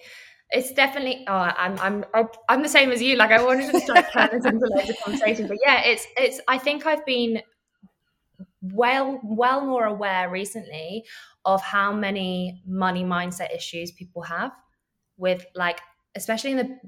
It's 0.50 0.72
definitely. 0.72 1.24
Oh, 1.26 1.32
I'm. 1.32 1.78
I'm. 1.80 2.04
I'm 2.48 2.62
the 2.62 2.68
same 2.68 2.90
as 2.90 3.02
you. 3.02 3.16
Like 3.16 3.32
I 3.32 3.42
wanted 3.42 3.72
to 3.72 3.80
start 3.80 4.04
turn 4.12 4.30
this 4.32 4.44
into 4.44 4.66
loads 4.66 4.90
of 4.90 4.96
conversation, 5.04 5.48
but 5.48 5.58
yeah, 5.64 5.82
it's. 5.82 6.06
It's. 6.16 6.40
I 6.46 6.58
think 6.58 6.86
I've 6.86 7.04
been 7.04 7.40
well, 8.72 9.20
well 9.22 9.64
more 9.64 9.84
aware 9.84 10.30
recently 10.30 11.04
of 11.44 11.60
how 11.60 11.92
many 11.92 12.62
money 12.66 13.04
mindset 13.04 13.54
issues 13.54 13.90
people 13.92 14.22
have 14.22 14.52
with 15.16 15.44
like, 15.54 15.80
especially 16.14 16.52
in 16.52 16.56
the 16.56 16.78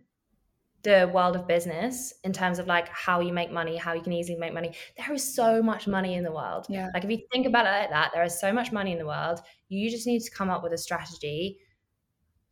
the 0.86 1.10
world 1.12 1.34
of 1.34 1.48
business 1.48 2.14
in 2.22 2.32
terms 2.32 2.60
of 2.60 2.68
like 2.68 2.88
how 2.88 3.18
you 3.18 3.32
make 3.32 3.50
money, 3.50 3.76
how 3.76 3.92
you 3.92 4.00
can 4.00 4.12
easily 4.12 4.38
make 4.38 4.54
money. 4.54 4.72
There 4.96 5.12
is 5.12 5.34
so 5.34 5.60
much 5.60 5.88
money 5.88 6.14
in 6.14 6.22
the 6.22 6.30
world. 6.30 6.66
Yeah. 6.68 6.90
Like 6.94 7.02
if 7.02 7.10
you 7.10 7.18
think 7.32 7.44
about 7.44 7.66
it 7.66 7.70
like 7.70 7.90
that, 7.90 8.12
there 8.14 8.22
is 8.22 8.38
so 8.38 8.52
much 8.52 8.70
money 8.70 8.92
in 8.92 8.98
the 8.98 9.06
world. 9.06 9.40
You 9.68 9.90
just 9.90 10.06
need 10.06 10.20
to 10.20 10.30
come 10.30 10.48
up 10.48 10.62
with 10.62 10.72
a 10.72 10.78
strategy 10.78 11.58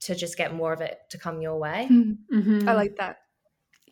to 0.01 0.17
just 0.17 0.37
get 0.37 0.53
more 0.53 0.73
of 0.73 0.81
it 0.81 0.99
to 1.11 1.19
come 1.19 1.41
your 1.41 1.61
way. 1.61 1.89
Mm-hmm. 1.89 2.69
I 2.69 2.73
like 2.73 2.97
that. 2.97 3.19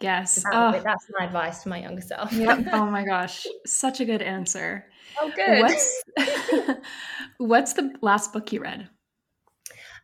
Yes. 0.02 0.42
That, 0.42 0.52
oh. 0.52 0.80
That's 0.82 1.06
my 1.18 1.26
advice 1.26 1.62
to 1.62 1.68
my 1.68 1.80
younger 1.80 2.02
self. 2.02 2.32
Yep. 2.32 2.66
oh 2.72 2.86
my 2.86 3.04
gosh. 3.04 3.46
Such 3.66 4.00
a 4.00 4.04
good 4.04 4.22
answer. 4.22 4.86
Oh, 5.20 5.30
good. 5.34 5.60
What's, 5.60 6.02
what's 7.38 7.72
the 7.74 7.94
last 8.00 8.32
book 8.32 8.52
you 8.52 8.60
read? 8.60 8.88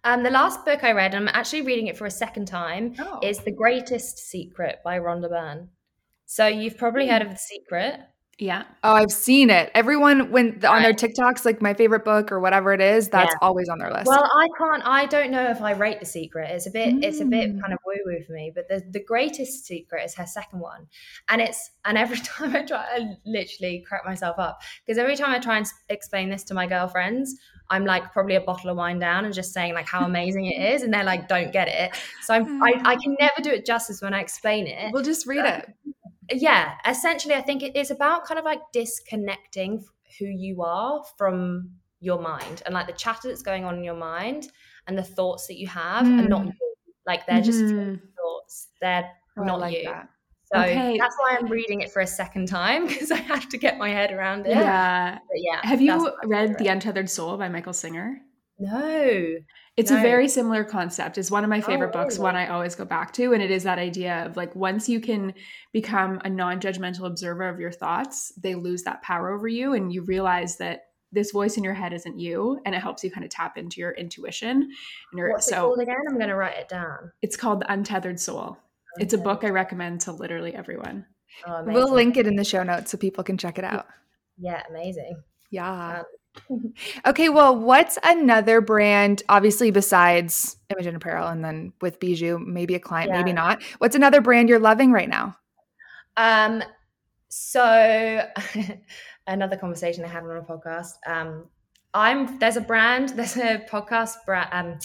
Um, 0.04 0.22
the 0.22 0.30
last 0.30 0.64
book 0.64 0.84
I 0.84 0.92
read, 0.92 1.14
I'm 1.14 1.28
actually 1.28 1.62
reading 1.62 1.88
it 1.88 1.96
for 1.96 2.06
a 2.06 2.10
second 2.10 2.46
time, 2.46 2.94
oh. 3.00 3.18
is 3.22 3.38
The 3.40 3.50
Greatest 3.50 4.18
Secret 4.18 4.78
by 4.84 4.98
Rhonda 4.98 5.28
Byrne. 5.28 5.68
So 6.24 6.46
you've 6.46 6.78
probably 6.78 7.06
mm. 7.06 7.10
heard 7.10 7.22
of 7.22 7.30
The 7.30 7.38
Secret. 7.38 8.00
Yeah. 8.38 8.64
Oh, 8.84 8.92
I've 8.92 9.10
seen 9.10 9.50
it. 9.50 9.68
Everyone 9.74 10.30
when 10.30 10.64
on 10.64 10.82
their 10.82 10.92
TikToks, 10.92 11.44
like 11.44 11.60
my 11.60 11.74
favorite 11.74 12.04
book 12.04 12.30
or 12.30 12.38
whatever 12.38 12.72
it 12.72 12.80
is, 12.80 13.08
that's 13.08 13.32
yeah. 13.32 13.38
always 13.46 13.68
on 13.68 13.80
their 13.80 13.92
list. 13.92 14.06
Well, 14.06 14.30
I 14.32 14.46
can't. 14.56 14.82
I 14.86 15.06
don't 15.06 15.32
know 15.32 15.50
if 15.50 15.60
I 15.60 15.72
rate 15.72 15.98
The 15.98 16.06
Secret. 16.06 16.48
It's 16.50 16.68
a 16.68 16.70
bit. 16.70 16.94
Mm. 16.94 17.02
It's 17.02 17.20
a 17.20 17.24
bit 17.24 17.56
mm. 17.56 17.60
kind 17.60 17.72
of 17.72 17.80
woo 17.84 17.96
woo 18.06 18.22
for 18.22 18.34
me. 18.34 18.52
But 18.54 18.68
the 18.68 18.84
the 18.92 19.02
greatest 19.02 19.66
secret 19.66 20.04
is 20.04 20.14
her 20.14 20.26
second 20.26 20.60
one, 20.60 20.86
and 21.28 21.40
it's 21.42 21.72
and 21.84 21.98
every 21.98 22.18
time 22.22 22.54
I 22.54 22.62
try, 22.64 22.78
I 22.78 23.16
literally 23.26 23.84
crack 23.86 24.04
myself 24.06 24.38
up 24.38 24.62
because 24.86 24.98
every 24.98 25.16
time 25.16 25.30
I 25.30 25.40
try 25.40 25.56
and 25.56 25.66
explain 25.88 26.30
this 26.30 26.44
to 26.44 26.54
my 26.54 26.68
girlfriends, 26.68 27.34
I'm 27.70 27.84
like 27.84 28.12
probably 28.12 28.36
a 28.36 28.40
bottle 28.40 28.70
of 28.70 28.76
wine 28.76 29.00
down 29.00 29.24
and 29.24 29.34
just 29.34 29.52
saying 29.52 29.74
like 29.74 29.88
how 29.88 30.04
amazing 30.04 30.46
it 30.46 30.74
is, 30.74 30.84
and 30.84 30.94
they're 30.94 31.02
like, 31.02 31.26
don't 31.26 31.52
get 31.52 31.66
it. 31.66 31.96
So 32.22 32.34
I'm, 32.34 32.62
I, 32.62 32.80
I 32.84 32.96
can 33.02 33.16
never 33.18 33.42
do 33.42 33.50
it 33.50 33.66
justice 33.66 34.00
when 34.00 34.14
I 34.14 34.20
explain 34.20 34.68
it. 34.68 34.92
We'll 34.92 35.02
just 35.02 35.26
read 35.26 35.44
it 35.44 35.74
yeah 36.30 36.74
essentially 36.86 37.34
i 37.34 37.40
think 37.40 37.62
it's 37.62 37.90
about 37.90 38.24
kind 38.24 38.38
of 38.38 38.44
like 38.44 38.60
disconnecting 38.72 39.84
who 40.18 40.26
you 40.26 40.62
are 40.62 41.02
from 41.16 41.70
your 42.00 42.20
mind 42.20 42.62
and 42.66 42.74
like 42.74 42.86
the 42.86 42.92
chatter 42.92 43.28
that's 43.28 43.42
going 43.42 43.64
on 43.64 43.76
in 43.76 43.84
your 43.84 43.96
mind 43.96 44.48
and 44.86 44.96
the 44.96 45.02
thoughts 45.02 45.46
that 45.46 45.58
you 45.58 45.66
have 45.66 46.06
mm. 46.06 46.24
are 46.24 46.28
not 46.28 46.42
hmm. 46.42 46.48
you 46.48 46.94
like 47.06 47.26
they're 47.26 47.42
just 47.42 47.60
mm-hmm. 47.60 47.94
thoughts 48.16 48.68
they're 48.80 49.10
oh, 49.38 49.42
not 49.42 49.58
like 49.58 49.76
you 49.76 49.84
that. 49.84 50.08
so 50.52 50.60
okay. 50.60 50.96
that's 50.98 51.16
why 51.18 51.36
i'm 51.38 51.46
reading 51.46 51.80
it 51.80 51.90
for 51.90 52.00
a 52.00 52.06
second 52.06 52.46
time 52.46 52.86
because 52.88 53.10
i 53.10 53.16
have 53.16 53.48
to 53.48 53.56
get 53.56 53.78
my 53.78 53.88
head 53.88 54.12
around 54.12 54.46
it 54.46 54.50
yeah 54.50 55.14
but 55.14 55.36
yeah 55.36 55.60
have 55.62 55.80
you 55.80 56.12
read 56.24 56.56
the 56.58 56.68
untethered 56.68 57.10
soul 57.10 57.36
by 57.36 57.48
michael 57.48 57.72
singer 57.72 58.20
no 58.58 59.34
it's 59.78 59.90
a 59.92 60.00
very 60.00 60.28
similar 60.28 60.64
concept. 60.64 61.18
It's 61.18 61.30
one 61.30 61.44
of 61.44 61.50
my 61.50 61.60
favorite 61.60 61.90
oh, 61.94 62.02
books, 62.02 62.18
one 62.18 62.34
oh. 62.34 62.38
I 62.38 62.48
always 62.48 62.74
go 62.74 62.84
back 62.84 63.12
to. 63.14 63.32
And 63.32 63.42
it 63.42 63.50
is 63.50 63.62
that 63.62 63.78
idea 63.78 64.26
of 64.26 64.36
like 64.36 64.54
once 64.56 64.88
you 64.88 65.00
can 65.00 65.34
become 65.72 66.20
a 66.24 66.28
non 66.28 66.60
judgmental 66.60 67.06
observer 67.06 67.48
of 67.48 67.60
your 67.60 67.70
thoughts, 67.70 68.32
they 68.36 68.54
lose 68.54 68.82
that 68.82 69.02
power 69.02 69.32
over 69.32 69.46
you. 69.46 69.74
And 69.74 69.92
you 69.92 70.02
realize 70.02 70.56
that 70.58 70.86
this 71.12 71.30
voice 71.30 71.56
in 71.56 71.64
your 71.64 71.74
head 71.74 71.92
isn't 71.92 72.18
you. 72.18 72.60
And 72.66 72.74
it 72.74 72.82
helps 72.82 73.04
you 73.04 73.10
kind 73.10 73.24
of 73.24 73.30
tap 73.30 73.56
into 73.56 73.80
your 73.80 73.92
intuition. 73.92 74.62
And 74.62 75.18
your, 75.18 75.30
What's 75.30 75.48
so, 75.48 75.72
it 75.74 75.82
again? 75.82 75.96
I'm 76.08 76.16
going 76.16 76.28
to 76.28 76.34
write 76.34 76.58
it 76.58 76.68
down. 76.68 77.12
It's 77.22 77.36
called 77.36 77.60
The 77.60 77.72
Untethered 77.72 78.18
Soul. 78.18 78.58
Untethered. 78.96 79.02
It's 79.02 79.14
a 79.14 79.18
book 79.18 79.44
I 79.44 79.50
recommend 79.50 80.00
to 80.02 80.12
literally 80.12 80.54
everyone. 80.54 81.06
Oh, 81.46 81.62
we'll 81.64 81.92
link 81.92 82.16
it 82.16 82.26
in 82.26 82.34
the 82.34 82.44
show 82.44 82.64
notes 82.64 82.90
so 82.90 82.98
people 82.98 83.22
can 83.22 83.38
check 83.38 83.58
it 83.58 83.64
out. 83.64 83.86
Yeah, 84.38 84.62
amazing. 84.68 85.22
Yeah. 85.50 86.02
Um, 86.50 86.74
okay, 87.06 87.28
well, 87.28 87.56
what's 87.56 87.98
another 88.02 88.60
brand, 88.60 89.22
obviously 89.28 89.70
besides 89.70 90.56
Imogen 90.70 90.96
Apparel 90.96 91.28
and 91.28 91.44
then 91.44 91.72
with 91.80 92.00
Bijou, 92.00 92.38
maybe 92.38 92.74
a 92.74 92.80
client, 92.80 93.10
yeah. 93.10 93.18
maybe 93.18 93.32
not. 93.32 93.62
What's 93.78 93.96
another 93.96 94.20
brand 94.20 94.48
you're 94.48 94.58
loving 94.58 94.92
right 94.92 95.08
now? 95.08 95.36
Um, 96.16 96.62
so 97.28 98.24
another 99.26 99.56
conversation 99.56 100.04
I 100.04 100.08
had 100.08 100.24
on 100.24 100.36
a 100.36 100.42
podcast. 100.42 100.94
Um, 101.06 101.46
I'm 101.94 102.38
there's 102.38 102.56
a 102.56 102.62
brand, 102.62 103.08
there's 103.16 103.36
a 103.36 103.64
podcast 103.70 104.14
brand, 104.26 104.48
um, 104.52 104.78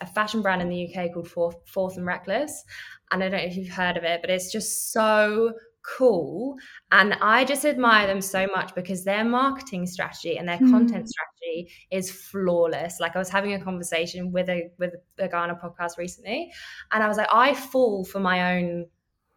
a 0.00 0.06
fashion 0.06 0.42
brand 0.42 0.62
in 0.62 0.68
the 0.68 0.88
UK 0.88 1.12
called 1.12 1.28
Fourth, 1.28 1.56
Fourth 1.66 1.96
and 1.96 2.06
Reckless, 2.06 2.64
and 3.10 3.22
I 3.22 3.28
don't 3.28 3.38
know 3.40 3.46
if 3.46 3.56
you've 3.56 3.68
heard 3.68 3.96
of 3.96 4.04
it, 4.04 4.20
but 4.20 4.30
it's 4.30 4.52
just 4.52 4.92
so 4.92 5.52
cool. 5.86 6.56
And 6.92 7.14
I 7.14 7.44
just 7.44 7.64
admire 7.64 8.06
them 8.06 8.20
so 8.20 8.46
much 8.54 8.74
because 8.74 9.04
their 9.04 9.24
marketing 9.24 9.86
strategy 9.86 10.38
and 10.38 10.48
their 10.48 10.58
mm. 10.58 10.70
content 10.70 11.08
strategy 11.08 11.70
is 11.90 12.10
flawless. 12.10 12.98
Like 13.00 13.14
I 13.16 13.18
was 13.18 13.28
having 13.28 13.54
a 13.54 13.60
conversation 13.62 14.32
with 14.32 14.48
a 14.48 14.70
with 14.78 14.94
a 15.18 15.28
guy 15.28 15.42
on 15.42 15.50
a 15.50 15.54
podcast 15.54 15.98
recently, 15.98 16.52
and 16.92 17.02
I 17.02 17.08
was 17.08 17.16
like, 17.16 17.28
I 17.32 17.54
fall 17.54 18.04
for 18.04 18.20
my 18.20 18.56
own 18.56 18.86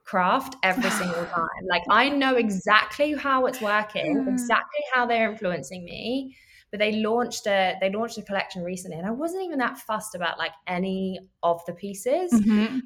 craft 0.04 0.56
every 0.64 0.90
single 0.90 1.26
time. 1.26 1.48
Like 1.70 1.84
I 1.90 2.10
know 2.10 2.36
exactly 2.36 3.14
how 3.14 3.46
it's 3.46 3.62
working, 3.62 4.26
exactly 4.28 4.80
how 4.94 5.06
they're 5.06 5.32
influencing 5.32 5.84
me. 5.86 6.36
But 6.72 6.80
they 6.80 6.94
launched 6.98 7.48
a 7.48 7.76
they 7.82 7.92
launched 7.92 8.20
a 8.20 8.22
collection 8.22 8.64
recently, 8.64 8.98
and 8.98 9.08
I 9.08 9.12
wasn't 9.12 9.44
even 9.44 9.58
that 9.60 9.80
fussed 9.80 10.14
about 10.14 10.38
like 10.38 10.52
any 10.68 11.20
of 11.42 11.62
the 11.66 11.74
pieces. 11.74 12.32
Mm-hmm. 12.32 12.80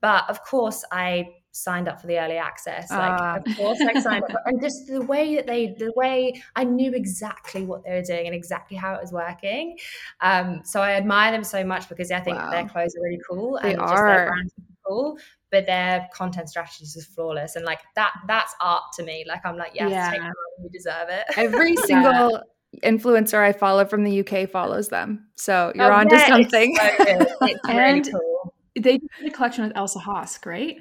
But 0.00 0.28
of 0.28 0.42
course, 0.44 0.84
I 0.90 1.28
signed 1.52 1.86
up 1.86 2.00
for 2.00 2.06
the 2.06 2.18
early 2.18 2.38
access. 2.38 2.90
Like, 2.90 3.20
uh. 3.20 3.38
of 3.46 3.56
course, 3.56 3.80
I 3.80 4.00
signed 4.00 4.24
up, 4.24 4.42
and 4.46 4.60
just 4.60 4.86
the 4.86 5.02
way 5.02 5.36
that 5.36 5.46
they, 5.46 5.74
the 5.78 5.92
way 5.94 6.42
I 6.56 6.64
knew 6.64 6.92
exactly 6.92 7.64
what 7.64 7.84
they 7.84 7.92
were 7.92 8.02
doing 8.02 8.26
and 8.26 8.34
exactly 8.34 8.76
how 8.76 8.94
it 8.94 9.00
was 9.00 9.12
working. 9.12 9.78
Um, 10.20 10.62
so 10.64 10.80
I 10.80 10.92
admire 10.92 11.30
them 11.30 11.44
so 11.44 11.62
much 11.64 11.88
because 11.88 12.10
I 12.10 12.20
think 12.20 12.38
wow. 12.38 12.50
their 12.50 12.66
clothes 12.66 12.96
are 12.96 13.02
really 13.02 13.20
cool 13.28 13.58
they 13.62 13.72
and 13.72 13.80
are. 13.80 13.88
just 13.88 14.02
their 14.02 14.26
brands 14.26 14.52
are 14.58 14.76
cool. 14.86 15.18
But 15.50 15.66
their 15.66 16.08
content 16.14 16.48
strategies 16.48 16.96
is 16.96 17.04
flawless, 17.04 17.56
and 17.56 17.64
like 17.66 17.80
that, 17.94 18.14
that's 18.26 18.54
art 18.58 18.84
to 18.96 19.02
me. 19.02 19.24
Like 19.28 19.44
I'm 19.44 19.58
like, 19.58 19.72
yes, 19.74 19.90
yeah. 19.90 20.10
take 20.10 20.22
you 20.62 20.70
deserve 20.70 21.10
it. 21.10 21.24
Every 21.36 21.76
single 21.84 22.42
influencer 22.82 23.38
I 23.38 23.52
follow 23.52 23.84
from 23.84 24.02
the 24.04 24.20
UK 24.20 24.48
follows 24.48 24.88
them. 24.88 25.26
So 25.36 25.72
you're 25.74 25.92
oh, 25.92 25.96
on 25.96 26.08
yeah, 26.08 26.24
to 26.24 26.32
something. 26.32 26.74
It's, 26.74 27.30
so 27.30 27.46
it's 27.46 27.64
really 27.68 28.02
cool. 28.02 28.54
They 28.74 28.96
did 28.96 29.10
a 29.26 29.30
collection 29.30 29.64
with 29.64 29.76
Elsa 29.76 29.98
Hosk, 29.98 30.46
right? 30.46 30.78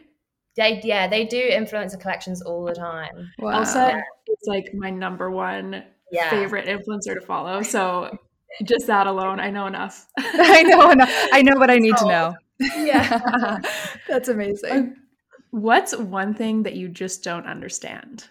They 0.58 0.82
yeah, 0.84 1.08
they 1.08 1.26
do 1.26 1.50
influencer 1.50 2.00
collections 2.00 2.42
all 2.42 2.66
the 2.66 2.74
time. 2.74 3.32
Wow. 3.40 3.60
Elsa 3.60 4.02
is 4.28 4.48
like 4.48 4.74
my 4.74 4.90
number 4.90 5.32
one 5.32 5.84
yeah. 6.12 6.30
favorite 6.30 6.68
influencer 6.68 7.16
to 7.16 7.22
follow. 7.22 7.62
So 7.62 8.18
just 8.64 8.88
that 8.88 9.08
alone, 9.08 9.40
I 9.40 9.50
know 9.50 9.68
enough. 9.68 10.08
I 10.18 10.64
know 10.64 10.92
enough. 10.92 11.10
I 11.32 11.42
know 11.42 11.58
what 11.58 11.72
I 11.72 11.78
need 11.78 11.98
to 11.98 12.06
know. 12.06 12.36
Yeah. 12.78 13.58
That's 14.08 14.28
amazing. 14.30 14.72
Um, 14.72 14.96
what's 15.50 15.98
one 15.98 16.36
thing 16.36 16.62
that 16.62 16.76
you 16.76 16.90
just 16.90 17.24
don't 17.24 17.48
understand? 17.48 18.28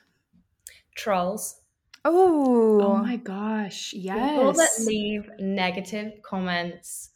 Trolls. 0.94 1.60
Oh, 2.04 2.80
Oh 2.80 2.96
my 2.98 3.16
gosh. 3.16 3.92
Yes. 3.92 4.30
People 4.30 4.52
that 4.52 4.70
leave 4.86 5.28
negative 5.40 6.12
comments 6.22 7.10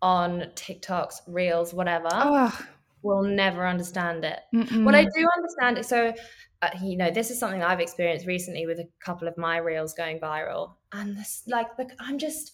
on 0.00 0.44
TikToks, 0.54 1.16
Reels, 1.26 1.74
whatever, 1.74 2.08
oh, 2.10 2.58
will 3.02 3.22
never 3.22 3.66
understand 3.66 4.24
it. 4.24 4.40
mm-mm. 4.54 4.84
Well, 4.84 4.94
I 4.94 5.04
do 5.04 5.26
understand 5.36 5.78
it. 5.78 5.86
So, 5.86 6.12
uh, 6.62 6.70
you 6.82 6.96
know, 6.96 7.10
this 7.10 7.30
is 7.30 7.38
something 7.38 7.62
I've 7.62 7.80
experienced 7.80 8.26
recently 8.26 8.66
with 8.66 8.78
a 8.78 8.88
couple 9.00 9.26
of 9.28 9.36
my 9.38 9.56
reels 9.58 9.94
going 9.94 10.20
viral, 10.20 10.74
and 10.92 11.16
this, 11.16 11.42
like, 11.46 11.76
the, 11.76 11.88
I'm 11.98 12.18
just, 12.18 12.52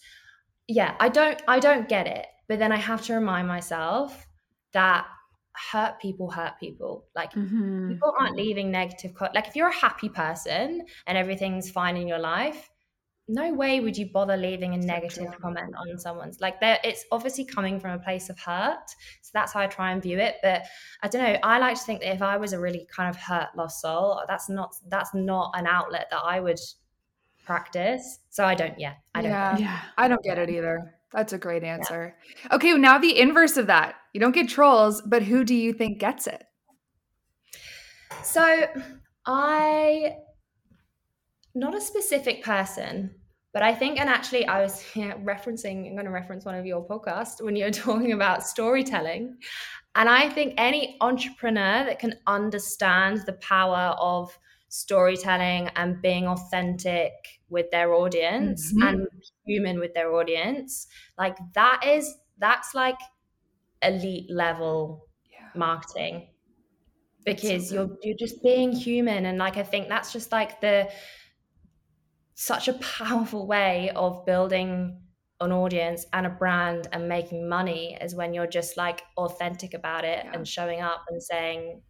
yeah, 0.67 0.95
I 0.99 1.09
don't, 1.09 1.41
I 1.47 1.59
don't 1.59 1.89
get 1.89 2.07
it. 2.07 2.27
But 2.47 2.59
then 2.59 2.71
I 2.71 2.77
have 2.77 3.01
to 3.03 3.13
remind 3.13 3.47
myself 3.47 4.25
that 4.73 5.05
hurt 5.71 5.99
people 5.99 6.29
hurt 6.31 6.53
people. 6.59 7.05
Like, 7.15 7.33
Mhm. 7.33 7.89
people 7.89 8.13
aren't 8.17 8.35
leaving 8.37 8.71
negative. 8.71 9.13
Co- 9.15 9.29
like, 9.33 9.47
if 9.47 9.55
you're 9.55 9.67
a 9.69 9.75
happy 9.75 10.07
person 10.07 10.85
and 11.07 11.17
everything's 11.17 11.69
fine 11.69 11.97
in 11.97 12.07
your 12.07 12.19
life. 12.19 12.69
No 13.27 13.53
way 13.53 13.79
would 13.81 13.97
you 13.97 14.05
bother 14.05 14.37
leaving 14.37 14.73
a 14.73 14.77
negative 14.77 15.27
true. 15.27 15.39
comment 15.41 15.75
on 15.75 15.99
someone's 15.99 16.39
like 16.39 16.61
there 16.61 16.79
it's 16.83 17.03
obviously 17.11 17.43
coming 17.43 17.79
from 17.79 17.91
a 17.91 17.99
place 17.99 18.29
of 18.29 18.39
hurt. 18.39 18.89
So 19.21 19.31
that's 19.33 19.51
how 19.51 19.59
I 19.59 19.67
try 19.67 19.91
and 19.91 20.01
view 20.01 20.17
it. 20.19 20.35
But 20.41 20.63
I 21.03 21.07
don't 21.09 21.23
know. 21.23 21.39
I 21.43 21.59
like 21.59 21.77
to 21.77 21.83
think 21.83 22.01
that 22.01 22.13
if 22.13 22.21
I 22.21 22.37
was 22.37 22.53
a 22.53 22.59
really 22.59 22.87
kind 22.89 23.09
of 23.09 23.17
hurt, 23.17 23.49
lost 23.55 23.81
soul, 23.81 24.21
that's 24.27 24.49
not 24.49 24.75
that's 24.87 25.13
not 25.13 25.51
an 25.55 25.67
outlet 25.67 26.07
that 26.11 26.21
I 26.23 26.39
would 26.39 26.59
practice. 27.45 28.19
So 28.29 28.45
I 28.45 28.55
don't. 28.55 28.79
Yeah, 28.79 28.93
I 29.13 29.21
don't. 29.21 29.31
Yeah. 29.31 29.57
Yeah. 29.57 29.79
I 29.97 30.07
don't 30.07 30.23
get 30.23 30.37
it 30.37 30.49
either. 30.49 30.93
That's 31.13 31.33
a 31.33 31.37
great 31.37 31.63
answer. 31.63 32.15
Okay, 32.51 32.73
well, 32.73 32.81
now 32.81 32.97
the 32.97 33.17
inverse 33.17 33.57
of 33.57 33.67
that. 33.67 33.95
You 34.13 34.19
don't 34.19 34.35
get 34.35 34.49
trolls, 34.49 35.01
but 35.01 35.23
who 35.23 35.43
do 35.43 35.55
you 35.55 35.71
think 35.73 35.99
gets 35.99 36.27
it? 36.27 36.43
So 38.23 38.65
I, 39.25 40.15
not 41.55 41.75
a 41.75 41.81
specific 41.81 42.43
person, 42.43 43.15
but 43.57 43.63
I 43.63 43.73
think, 43.73 43.99
and 43.99 44.07
actually, 44.07 44.45
I 44.45 44.61
was 44.61 44.85
yeah, 44.93 45.13
referencing. 45.33 45.87
I'm 45.87 45.93
going 45.95 46.05
to 46.05 46.11
reference 46.11 46.45
one 46.45 46.53
of 46.53 46.67
your 46.67 46.87
podcasts 46.87 47.41
when 47.41 47.55
you're 47.55 47.71
talking 47.87 48.11
about 48.11 48.45
storytelling, 48.45 49.35
and 49.95 50.07
I 50.07 50.29
think 50.29 50.53
any 50.57 50.95
entrepreneur 51.01 51.83
that 51.85 51.97
can 51.97 52.13
understand 52.27 53.23
the 53.25 53.33
power 53.33 53.95
of 53.97 54.37
storytelling 54.69 55.69
and 55.75 55.99
being 56.03 56.27
authentic 56.27 57.13
with 57.49 57.71
their 57.71 57.95
audience 57.95 58.71
Mhm. 58.73 58.89
and 58.89 59.07
human 59.47 59.79
with 59.79 59.95
their 59.95 60.13
audience, 60.13 60.85
like 61.17 61.35
that 61.55 61.83
is 61.83 62.15
that's 62.37 62.75
like 62.75 62.99
elite 63.81 64.29
level 64.29 65.07
Yeah. 65.31 65.49
marketing 65.55 66.27
because 67.25 67.73
you're 67.73 67.89
you're 68.03 68.17
just 68.19 68.43
being 68.43 68.71
human 68.71 69.25
and 69.25 69.39
like 69.39 69.57
I 69.57 69.63
think 69.63 69.89
that's 69.89 70.13
just 70.13 70.31
like 70.31 70.61
the 70.61 70.91
such 72.39 72.67
a 72.67 72.73
powerful 72.75 73.47
way 73.47 73.89
of 73.91 74.23
building 74.25 75.01
an 75.41 75.51
audience 75.51 76.05
and 76.13 76.27
a 76.27 76.29
brand 76.29 76.87
and 76.91 77.09
making 77.09 77.49
money 77.49 77.97
is 78.01 78.15
when 78.15 78.33
you're 78.33 78.47
just 78.47 78.77
like 78.77 79.03
authentic 79.17 79.73
about 79.73 80.05
it 80.05 80.23
Yeah. 80.23 80.31
and 80.33 80.47
showing 80.47 80.81
up 80.81 81.03
and 81.09 81.21
saying 81.23 81.83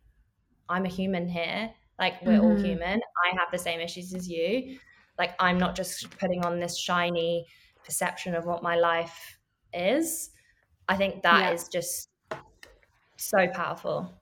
I'm 0.69 0.86
a 0.86 0.89
human 0.89 1.27
here 1.27 1.73
like 1.99 2.21
we're 2.25 2.39
all 2.39 2.55
Mhm. 2.55 2.60
human 2.60 3.01
I 3.25 3.36
have 3.38 3.51
the 3.51 3.57
same 3.60 3.81
issues 3.81 4.13
as 4.13 4.29
you 4.29 4.79
like 5.19 5.36
I'm 5.39 5.60
not 5.60 5.75
just 5.75 6.10
putting 6.19 6.45
on 6.45 6.60
this 6.60 6.77
shiny 6.79 7.47
perception 7.86 8.36
of 8.36 8.45
what 8.45 8.63
my 8.63 8.75
life 8.77 9.39
is 9.73 10.31
I 10.88 10.97
think 10.97 11.23
that 11.23 11.53
is 11.53 11.67
Yeah. 11.67 11.69
just 11.69 12.10
so 13.17 13.47
powerful 13.53 14.21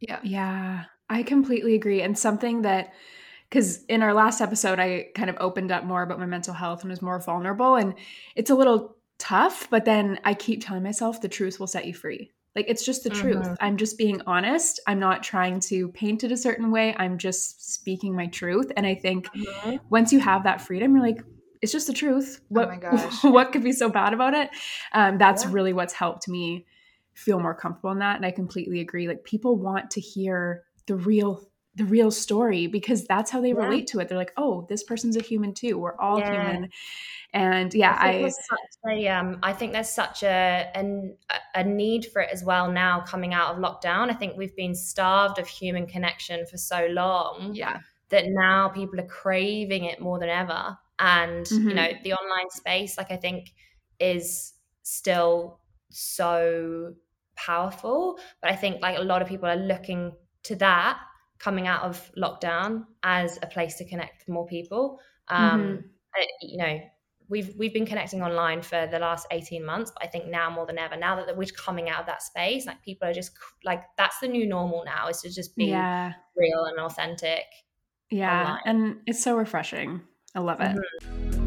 Yeah. 0.00 0.20
Yeah, 0.22 0.84
I 1.08 1.22
completely 1.22 1.74
agree. 1.74 2.02
And 2.02 2.18
something 2.18 2.62
that, 2.62 2.92
because 3.52 3.84
in 3.84 4.02
our 4.02 4.14
last 4.14 4.40
episode, 4.40 4.80
I 4.80 5.08
kind 5.14 5.28
of 5.28 5.36
opened 5.38 5.70
up 5.70 5.84
more 5.84 6.02
about 6.02 6.18
my 6.18 6.24
mental 6.24 6.54
health 6.54 6.80
and 6.80 6.90
was 6.90 7.02
more 7.02 7.20
vulnerable. 7.20 7.74
And 7.74 7.92
it's 8.34 8.48
a 8.48 8.54
little 8.54 8.96
tough, 9.18 9.68
but 9.68 9.84
then 9.84 10.18
I 10.24 10.32
keep 10.32 10.64
telling 10.64 10.82
myself 10.82 11.20
the 11.20 11.28
truth 11.28 11.60
will 11.60 11.66
set 11.66 11.84
you 11.84 11.92
free. 11.92 12.30
Like 12.56 12.64
it's 12.66 12.82
just 12.82 13.04
the 13.04 13.10
truth. 13.10 13.44
Mhm. 13.44 13.56
I'm 13.60 13.76
just 13.76 13.98
being 13.98 14.22
honest. 14.26 14.80
I'm 14.86 14.98
not 14.98 15.22
trying 15.22 15.60
to 15.60 15.88
paint 15.88 16.24
it 16.24 16.32
a 16.32 16.36
certain 16.36 16.70
way. 16.70 16.94
I'm 16.96 17.18
just 17.18 17.74
speaking 17.74 18.16
my 18.16 18.26
truth. 18.28 18.72
And 18.74 18.86
I 18.86 18.94
think 18.94 19.28
once 19.90 20.14
you 20.14 20.20
have 20.20 20.44
that 20.44 20.62
freedom, 20.62 20.94
you're 20.94 21.04
like, 21.04 21.22
it's 21.60 21.72
just 21.72 21.86
the 21.86 21.92
truth. 21.92 22.40
What, 22.48 22.70
my 22.70 22.76
gosh. 22.90 23.22
what 23.22 23.52
could 23.52 23.62
be 23.62 23.72
so 23.72 23.90
bad 23.90 24.14
about 24.14 24.32
it? 24.32 24.48
Um, 24.94 25.18
that's 25.18 25.44
Yeah. 25.44 25.50
really 25.52 25.74
what's 25.74 25.92
helped 25.92 26.26
me 26.26 26.64
feel 27.12 27.38
more 27.38 27.54
comfortable 27.54 27.90
in 27.90 27.98
that. 27.98 28.16
And 28.16 28.24
I 28.24 28.30
completely 28.30 28.80
agree. 28.80 29.08
Like 29.08 29.24
people 29.24 29.56
want 29.56 29.90
to 29.90 30.00
hear 30.00 30.62
the 30.86 30.96
real 30.96 31.51
the 31.74 31.84
real 31.84 32.10
story 32.10 32.66
because 32.66 33.04
that's 33.06 33.30
how 33.30 33.40
they 33.40 33.52
Yeah. 33.52 33.54
relate 33.54 33.86
to 33.88 34.00
it. 34.00 34.08
They're 34.08 34.18
like, 34.18 34.32
oh, 34.36 34.66
this 34.68 34.82
person's 34.84 35.16
a 35.16 35.22
human 35.22 35.54
too. 35.54 35.78
We're 35.78 35.98
all 35.98 36.18
Yeah. 36.18 36.28
human. 36.28 36.70
And 37.32 37.72
yeah, 37.72 37.92
I 37.92 37.96
think 37.96 38.16
I, 38.16 38.18
there's 38.18 38.36
such 38.46 38.90
a, 38.90 39.08
um, 39.08 39.38
I 39.42 39.52
think 39.54 39.72
there's 39.72 39.88
such 39.88 40.22
a, 40.22 40.70
an, 40.74 41.16
a 41.54 41.64
need 41.64 42.06
for 42.12 42.20
it 42.20 42.30
as 42.30 42.44
well 42.44 42.70
now 42.70 43.00
coming 43.00 43.32
out 43.32 43.54
of 43.54 43.58
lockdown. 43.62 44.10
I 44.10 44.14
think 44.14 44.36
we've 44.36 44.54
been 44.56 44.74
starved 44.74 45.38
of 45.38 45.48
human 45.48 45.86
connection 45.86 46.44
for 46.46 46.58
so 46.58 46.86
long 46.86 47.54
Yeah. 47.54 47.80
that 48.10 48.24
now 48.28 48.68
people 48.68 49.00
are 49.00 49.06
craving 49.06 49.84
it 49.84 50.00
more 50.00 50.18
than 50.18 50.28
ever. 50.28 50.76
And 50.98 51.50
you 51.66 51.74
Mhm. 51.74 51.74
know, 51.74 51.88
the 52.04 52.12
online 52.12 52.50
space, 52.50 52.98
like 52.98 53.10
I 53.10 53.16
think, 53.16 53.54
is 53.98 54.52
still 54.82 55.60
so 55.90 56.94
powerful. 57.34 58.18
But 58.42 58.50
I 58.50 58.56
think 58.56 58.82
like 58.82 58.98
a 58.98 59.02
lot 59.02 59.22
of 59.22 59.28
people 59.28 59.48
are 59.48 59.56
looking 59.56 60.14
to 60.44 60.56
that 60.56 60.98
coming 61.42 61.66
out 61.66 61.82
of 61.82 62.10
lockdown 62.16 62.86
as 63.02 63.38
a 63.42 63.46
place 63.46 63.76
to 63.76 63.84
connect 63.84 64.20
with 64.20 64.28
more 64.32 64.46
people. 64.46 65.00
Um, 65.28 65.60
Mhm. 65.60 65.84
I- 66.14 66.26
you 66.40 66.58
know, 66.58 66.80
we've 67.28 67.54
we've 67.56 67.72
been 67.72 67.86
connecting 67.86 68.22
online 68.22 68.62
for 68.62 68.86
the 68.90 68.98
last 68.98 69.26
18 69.30 69.64
months 69.64 69.90
but 69.92 70.02
i 70.04 70.08
think 70.08 70.26
now 70.26 70.50
more 70.50 70.66
than 70.66 70.76
ever 70.76 70.96
now 70.96 71.14
that 71.14 71.34
we're 71.36 71.46
coming 71.56 71.88
out 71.88 72.00
of 72.00 72.06
that 72.06 72.20
space 72.20 72.66
like 72.66 72.82
people 72.82 73.08
are 73.08 73.12
just 73.14 73.30
like 73.64 73.84
that's 73.96 74.18
the 74.18 74.28
new 74.28 74.44
normal 74.44 74.82
now 74.84 75.06
is 75.08 75.22
to 75.22 75.30
just 75.30 75.56
be 75.56 75.66
yeah, 75.66 76.12
real 76.36 76.64
and 76.64 76.78
authentic 76.80 77.44
yeah. 78.12 78.40
online. 78.42 78.60
And 78.66 78.96
it's 79.06 79.22
so 79.22 79.36
refreshing. 79.36 80.02
I 80.34 80.40
love 80.40 80.60
it. 80.60 81.41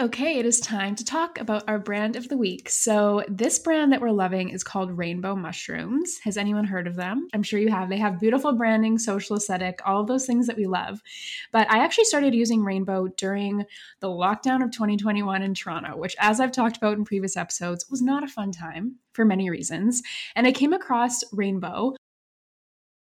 Okay, 0.00 0.38
it 0.38 0.46
is 0.46 0.60
time 0.60 0.94
to 0.94 1.04
talk 1.04 1.40
about 1.40 1.64
our 1.66 1.80
brand 1.80 2.14
of 2.14 2.28
the 2.28 2.36
week. 2.36 2.68
So, 2.68 3.24
this 3.26 3.58
brand 3.58 3.92
that 3.92 4.00
we're 4.00 4.12
loving 4.12 4.50
is 4.50 4.62
called 4.62 4.96
Rainbo 4.96 5.36
Mushrooms. 5.36 6.20
Has 6.22 6.36
anyone 6.36 6.64
heard 6.64 6.86
of 6.86 6.94
them? 6.94 7.26
I'm 7.34 7.42
sure 7.42 7.58
you 7.58 7.68
have. 7.70 7.88
They 7.88 7.96
have 7.96 8.20
beautiful 8.20 8.52
branding, 8.52 8.96
social 9.00 9.36
aesthetic, 9.36 9.80
all 9.84 10.00
of 10.00 10.06
those 10.06 10.24
things 10.24 10.46
that 10.46 10.56
we 10.56 10.66
love. 10.66 11.02
But 11.50 11.68
I 11.68 11.78
actually 11.78 12.04
started 12.04 12.32
using 12.32 12.60
Rainbo 12.60 13.16
during 13.16 13.64
the 13.98 14.06
lockdown 14.06 14.62
of 14.62 14.70
2021 14.70 15.42
in 15.42 15.52
Toronto, 15.52 15.96
which, 15.96 16.14
as 16.20 16.38
I've 16.38 16.52
talked 16.52 16.76
about 16.76 16.96
in 16.96 17.04
previous 17.04 17.36
episodes, 17.36 17.90
was 17.90 18.00
not 18.00 18.22
a 18.22 18.28
fun 18.28 18.52
time 18.52 18.98
for 19.14 19.24
many 19.24 19.50
reasons. 19.50 20.04
And 20.36 20.46
I 20.46 20.52
came 20.52 20.72
across 20.72 21.24
Rainbo 21.34 21.96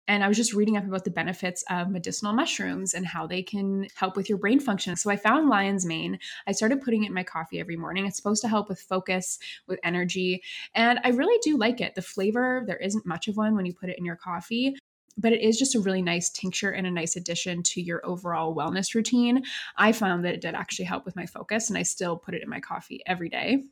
and 0.09 0.23
I 0.23 0.29
was 0.29 0.37
just 0.37 0.55
reading 0.55 0.77
up 0.77 0.87
about 0.87 1.05
the 1.05 1.11
benefits 1.11 1.65
of 1.69 1.91
medicinal 1.91 2.33
mushrooms 2.33 2.95
and 2.95 3.07
how 3.07 3.27
they 3.27 3.43
can 3.43 3.87
help 3.95 4.17
with 4.17 4.29
your 4.29 4.39
brain 4.39 4.61
function. 4.61 4.97
So 4.97 5.11
I 5.11 5.17
found 5.17 5.49
lion's 5.49 5.85
mane. 5.85 6.19
I 6.47 6.53
started 6.53 6.83
putting 6.83 7.05
it 7.05 7.09
in 7.09 7.15
my 7.15 7.23
coffee 7.23 7.61
every 7.61 7.77
morning. 7.77 8.07
It's 8.07 8.17
supposed 8.17 8.43
to 8.43 8.49
help 8.49 8.69
with 8.69 8.81
focus, 8.81 9.39
with 9.67 9.81
energy, 9.83 10.43
and 10.75 11.01
I 11.05 11.09
really 11.11 11.39
do 11.43 11.57
like 11.57 11.81
it. 11.81 11.95
The 11.95 12.03
flavor, 12.03 12.65
there 12.67 12.77
isn't 12.77 13.07
much 13.07 13.29
of 13.29 13.37
one 13.37 13.57
when 13.57 13.67
you 13.67 13.75
put 13.75 13.91
it 13.91 13.99
in 13.99 14.05
your 14.05 14.17
coffee. 14.17 14.77
But 15.19 15.33
it 15.33 15.41
is 15.41 15.59
just 15.59 15.75
a 15.75 15.81
really 15.81 16.03
nice 16.03 16.29
tincture 16.29 16.73
and 16.73 16.87
a 16.87 16.91
nice 16.91 17.17
addition 17.17 17.63
to 17.63 17.81
your 17.81 18.05
overall 18.05 18.55
wellness 18.55 18.95
routine. 18.95 19.45
I 19.79 19.93
found 19.93 20.27
that 20.27 20.35
it 20.35 20.43
did 20.43 20.55
actually 20.55 20.85
help 20.85 21.07
with 21.07 21.17
my 21.17 21.25
focus, 21.25 21.71
and 21.71 21.79
I 21.79 21.85
still 21.85 22.19
put 22.19 22.35
it 22.35 22.43
in 22.43 22.51
my 22.51 22.61
coffee 22.61 23.01
every 23.07 23.31
day. 23.31 23.63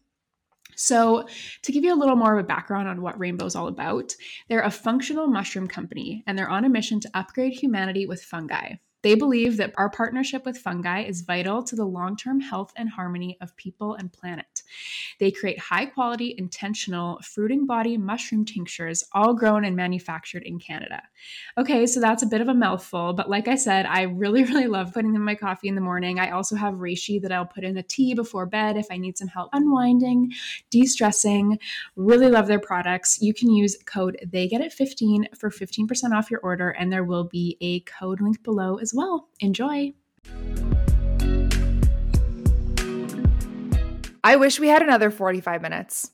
So, 0.76 1.26
to 1.62 1.72
give 1.72 1.84
you 1.84 1.94
a 1.94 1.96
little 1.96 2.16
more 2.16 2.38
of 2.38 2.44
a 2.44 2.46
background 2.46 2.88
on 2.88 3.02
what 3.02 3.18
Rainbo's 3.18 3.54
all 3.54 3.68
about, 3.68 4.14
they're 4.48 4.62
a 4.62 4.70
functional 4.70 5.26
mushroom 5.26 5.68
company 5.68 6.22
and 6.26 6.38
they're 6.38 6.48
on 6.48 6.64
a 6.64 6.68
mission 6.68 7.00
to 7.00 7.10
upgrade 7.14 7.52
humanity 7.52 8.06
with 8.06 8.22
fungi. 8.22 8.74
They 9.04 9.14
believe 9.14 9.58
that 9.58 9.74
our 9.76 9.90
partnership 9.90 10.46
with 10.46 10.56
fungi 10.56 11.02
is 11.02 11.20
vital 11.20 11.62
to 11.64 11.76
the 11.76 11.84
long 11.84 12.16
term 12.16 12.40
health 12.40 12.72
and 12.74 12.88
harmony 12.88 13.36
of 13.42 13.54
people 13.54 13.94
and 13.94 14.10
planet. 14.10 14.62
They 15.20 15.30
create 15.30 15.58
high 15.58 15.84
quality, 15.84 16.34
intentional, 16.38 17.20
fruiting 17.22 17.66
body 17.66 17.98
mushroom 17.98 18.46
tinctures, 18.46 19.04
all 19.12 19.34
grown 19.34 19.66
and 19.66 19.76
manufactured 19.76 20.42
in 20.44 20.58
Canada. 20.58 21.02
Okay, 21.58 21.86
so 21.86 22.00
that's 22.00 22.22
a 22.22 22.26
bit 22.26 22.40
of 22.40 22.48
a 22.48 22.54
mouthful, 22.54 23.12
but 23.12 23.28
like 23.28 23.46
I 23.46 23.56
said, 23.56 23.84
I 23.84 24.02
really, 24.02 24.42
really 24.54 24.68
love 24.68 24.94
putting 24.94 25.12
them 25.12 25.20
in 25.20 25.26
my 25.26 25.34
coffee 25.34 25.68
in 25.68 25.74
the 25.74 25.82
morning. 25.82 26.18
I 26.18 26.30
also 26.30 26.56
have 26.56 26.74
reishi 26.74 27.20
that 27.20 27.30
I'll 27.30 27.44
put 27.44 27.62
in 27.62 27.76
a 27.76 27.82
tea 27.82 28.14
before 28.14 28.46
bed 28.46 28.78
if 28.78 28.86
I 28.90 28.96
need 28.96 29.18
some 29.18 29.28
help 29.28 29.50
unwinding, 29.52 30.32
de 30.70 30.86
stressing. 30.86 31.58
Really 31.94 32.28
love 32.28 32.46
their 32.46 32.58
products. 32.58 33.20
You 33.20 33.34
can 33.34 33.50
use 33.50 33.76
code 33.84 34.16
they 34.26 34.48
get 34.48 34.62
it 34.62 34.72
15 34.72 35.28
for 35.34 35.50
15% 35.50 36.12
off 36.12 36.30
your 36.30 36.40
order, 36.40 36.70
and 36.70 36.90
there 36.90 37.04
will 37.04 37.24
be 37.24 37.58
a 37.60 37.80
code 37.80 38.22
link 38.22 38.42
below 38.42 38.78
as 38.78 38.93
well. 38.94 39.28
Enjoy. 39.40 39.92
I 44.22 44.36
wish 44.36 44.58
we 44.58 44.68
had 44.68 44.80
another 44.82 45.10
45 45.10 45.60
minutes. 45.60 46.10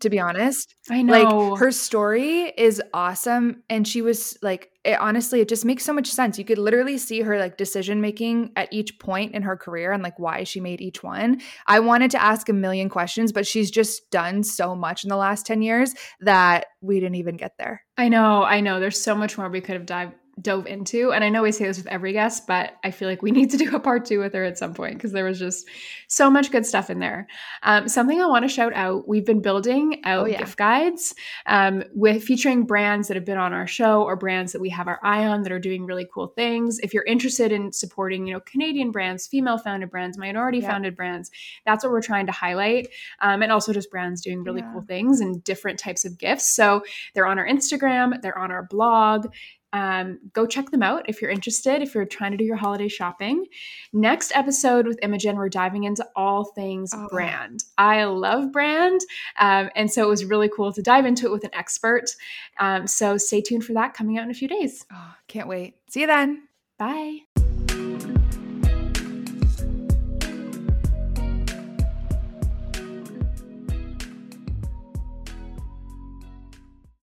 to 0.00 0.10
be 0.10 0.20
honest. 0.20 0.74
I 0.90 1.02
know. 1.02 1.12
Like 1.50 1.58
her 1.58 1.70
story 1.72 2.52
is 2.56 2.82
awesome. 2.92 3.62
And 3.70 3.88
she 3.88 4.02
was 4.02 4.36
like, 4.42 4.70
it, 4.84 5.00
honestly, 5.00 5.40
it 5.40 5.48
just 5.48 5.64
makes 5.64 5.84
so 5.84 5.92
much 5.92 6.08
sense. 6.08 6.38
You 6.38 6.44
could 6.44 6.58
literally 6.58 6.98
see 6.98 7.22
her 7.22 7.38
like 7.38 7.56
decision 7.56 8.00
making 8.00 8.52
at 8.56 8.70
each 8.72 8.98
point 8.98 9.34
in 9.34 9.42
her 9.42 9.56
career 9.56 9.92
and 9.92 10.02
like 10.02 10.18
why 10.18 10.44
she 10.44 10.60
made 10.60 10.80
each 10.82 11.02
one. 11.02 11.40
I 11.66 11.80
wanted 11.80 12.10
to 12.12 12.22
ask 12.22 12.48
a 12.48 12.52
million 12.52 12.88
questions, 12.88 13.32
but 13.32 13.46
she's 13.46 13.70
just 13.70 14.10
done 14.10 14.42
so 14.42 14.74
much 14.76 15.02
in 15.02 15.08
the 15.08 15.16
last 15.16 15.46
10 15.46 15.62
years 15.62 15.94
that 16.20 16.66
we 16.82 17.00
didn't 17.00 17.16
even 17.16 17.36
get 17.36 17.52
there. 17.58 17.82
I 17.96 18.08
know. 18.10 18.42
I 18.42 18.60
know. 18.60 18.80
There's 18.80 19.00
so 19.02 19.14
much 19.14 19.38
more 19.38 19.48
we 19.48 19.62
could 19.62 19.76
have 19.76 19.86
dived 19.86 20.12
dove 20.40 20.66
into. 20.66 21.12
And 21.12 21.24
I 21.24 21.30
know 21.30 21.42
we 21.42 21.52
say 21.52 21.64
this 21.64 21.78
with 21.78 21.86
every 21.86 22.12
guest, 22.12 22.46
but 22.46 22.74
I 22.84 22.90
feel 22.90 23.08
like 23.08 23.22
we 23.22 23.30
need 23.30 23.50
to 23.50 23.56
do 23.56 23.74
a 23.74 23.80
part 23.80 24.04
two 24.04 24.18
with 24.18 24.34
her 24.34 24.44
at 24.44 24.58
some 24.58 24.74
point 24.74 24.94
because 24.94 25.12
there 25.12 25.24
was 25.24 25.38
just 25.38 25.66
so 26.08 26.28
much 26.30 26.50
good 26.50 26.66
stuff 26.66 26.90
in 26.90 26.98
there. 26.98 27.26
Um, 27.62 27.88
something 27.88 28.20
I 28.20 28.26
want 28.26 28.44
to 28.44 28.48
shout 28.48 28.74
out: 28.74 29.08
we've 29.08 29.24
been 29.24 29.40
building 29.40 30.02
out 30.04 30.24
oh, 30.24 30.26
yeah. 30.26 30.38
gift 30.38 30.58
guides 30.58 31.14
um, 31.46 31.84
with 31.94 32.22
featuring 32.22 32.66
brands 32.66 33.08
that 33.08 33.14
have 33.14 33.24
been 33.24 33.38
on 33.38 33.54
our 33.54 33.66
show 33.66 34.02
or 34.02 34.14
brands 34.14 34.52
that 34.52 34.60
we 34.60 34.68
have 34.68 34.88
our 34.88 35.00
eye 35.02 35.26
on 35.26 35.42
that 35.42 35.52
are 35.52 35.58
doing 35.58 35.86
really 35.86 36.06
cool 36.12 36.28
things. 36.28 36.78
If 36.80 36.92
you're 36.92 37.04
interested 37.04 37.50
in 37.50 37.72
supporting, 37.72 38.26
you 38.26 38.34
know, 38.34 38.40
Canadian 38.40 38.90
brands, 38.90 39.26
female-founded 39.26 39.90
brands, 39.90 40.18
minority-founded 40.18 40.92
yeah. 40.92 40.96
brands, 40.96 41.30
that's 41.64 41.82
what 41.82 41.92
we're 41.92 42.02
trying 42.02 42.26
to 42.26 42.32
highlight, 42.32 42.88
um, 43.20 43.42
and 43.42 43.50
also 43.50 43.72
just 43.72 43.90
brands 43.90 44.20
doing 44.20 44.44
really 44.44 44.60
yeah. 44.60 44.72
cool 44.72 44.82
things 44.82 45.20
and 45.20 45.42
different 45.44 45.78
types 45.78 46.04
of 46.04 46.18
gifts. 46.18 46.54
So 46.54 46.82
they're 47.14 47.26
on 47.26 47.38
our 47.38 47.46
Instagram, 47.46 48.20
they're 48.20 48.38
on 48.38 48.50
our 48.50 48.64
blog. 48.64 49.28
Um, 49.72 50.18
go 50.32 50.46
check 50.46 50.70
them 50.70 50.82
out 50.82 51.08
if 51.08 51.20
you're 51.20 51.30
interested, 51.30 51.82
if 51.82 51.94
you're 51.94 52.04
trying 52.04 52.30
to 52.32 52.36
do 52.36 52.44
your 52.44 52.56
holiday 52.56 52.88
shopping. 52.88 53.46
Next 53.92 54.32
episode 54.34 54.86
with 54.86 54.98
Imogen, 55.02 55.36
we're 55.36 55.48
diving 55.48 55.84
into 55.84 56.06
all 56.16 56.44
things 56.44 56.92
oh. 56.94 57.08
brand. 57.10 57.64
I 57.76 58.04
love 58.04 58.52
brand. 58.52 59.00
Um, 59.38 59.70
and 59.76 59.90
so 59.90 60.04
it 60.04 60.08
was 60.08 60.24
really 60.24 60.48
cool 60.48 60.72
to 60.72 60.82
dive 60.82 61.06
into 61.06 61.26
it 61.26 61.32
with 61.32 61.44
an 61.44 61.54
expert. 61.54 62.10
Um, 62.58 62.86
so 62.86 63.16
stay 63.16 63.40
tuned 63.40 63.64
for 63.64 63.72
that 63.74 63.94
coming 63.94 64.18
out 64.18 64.24
in 64.24 64.30
a 64.30 64.34
few 64.34 64.48
days. 64.48 64.84
Oh, 64.92 65.14
can't 65.28 65.48
wait. 65.48 65.74
See 65.88 66.00
you 66.00 66.06
then. 66.06 66.48
Bye. 66.78 67.20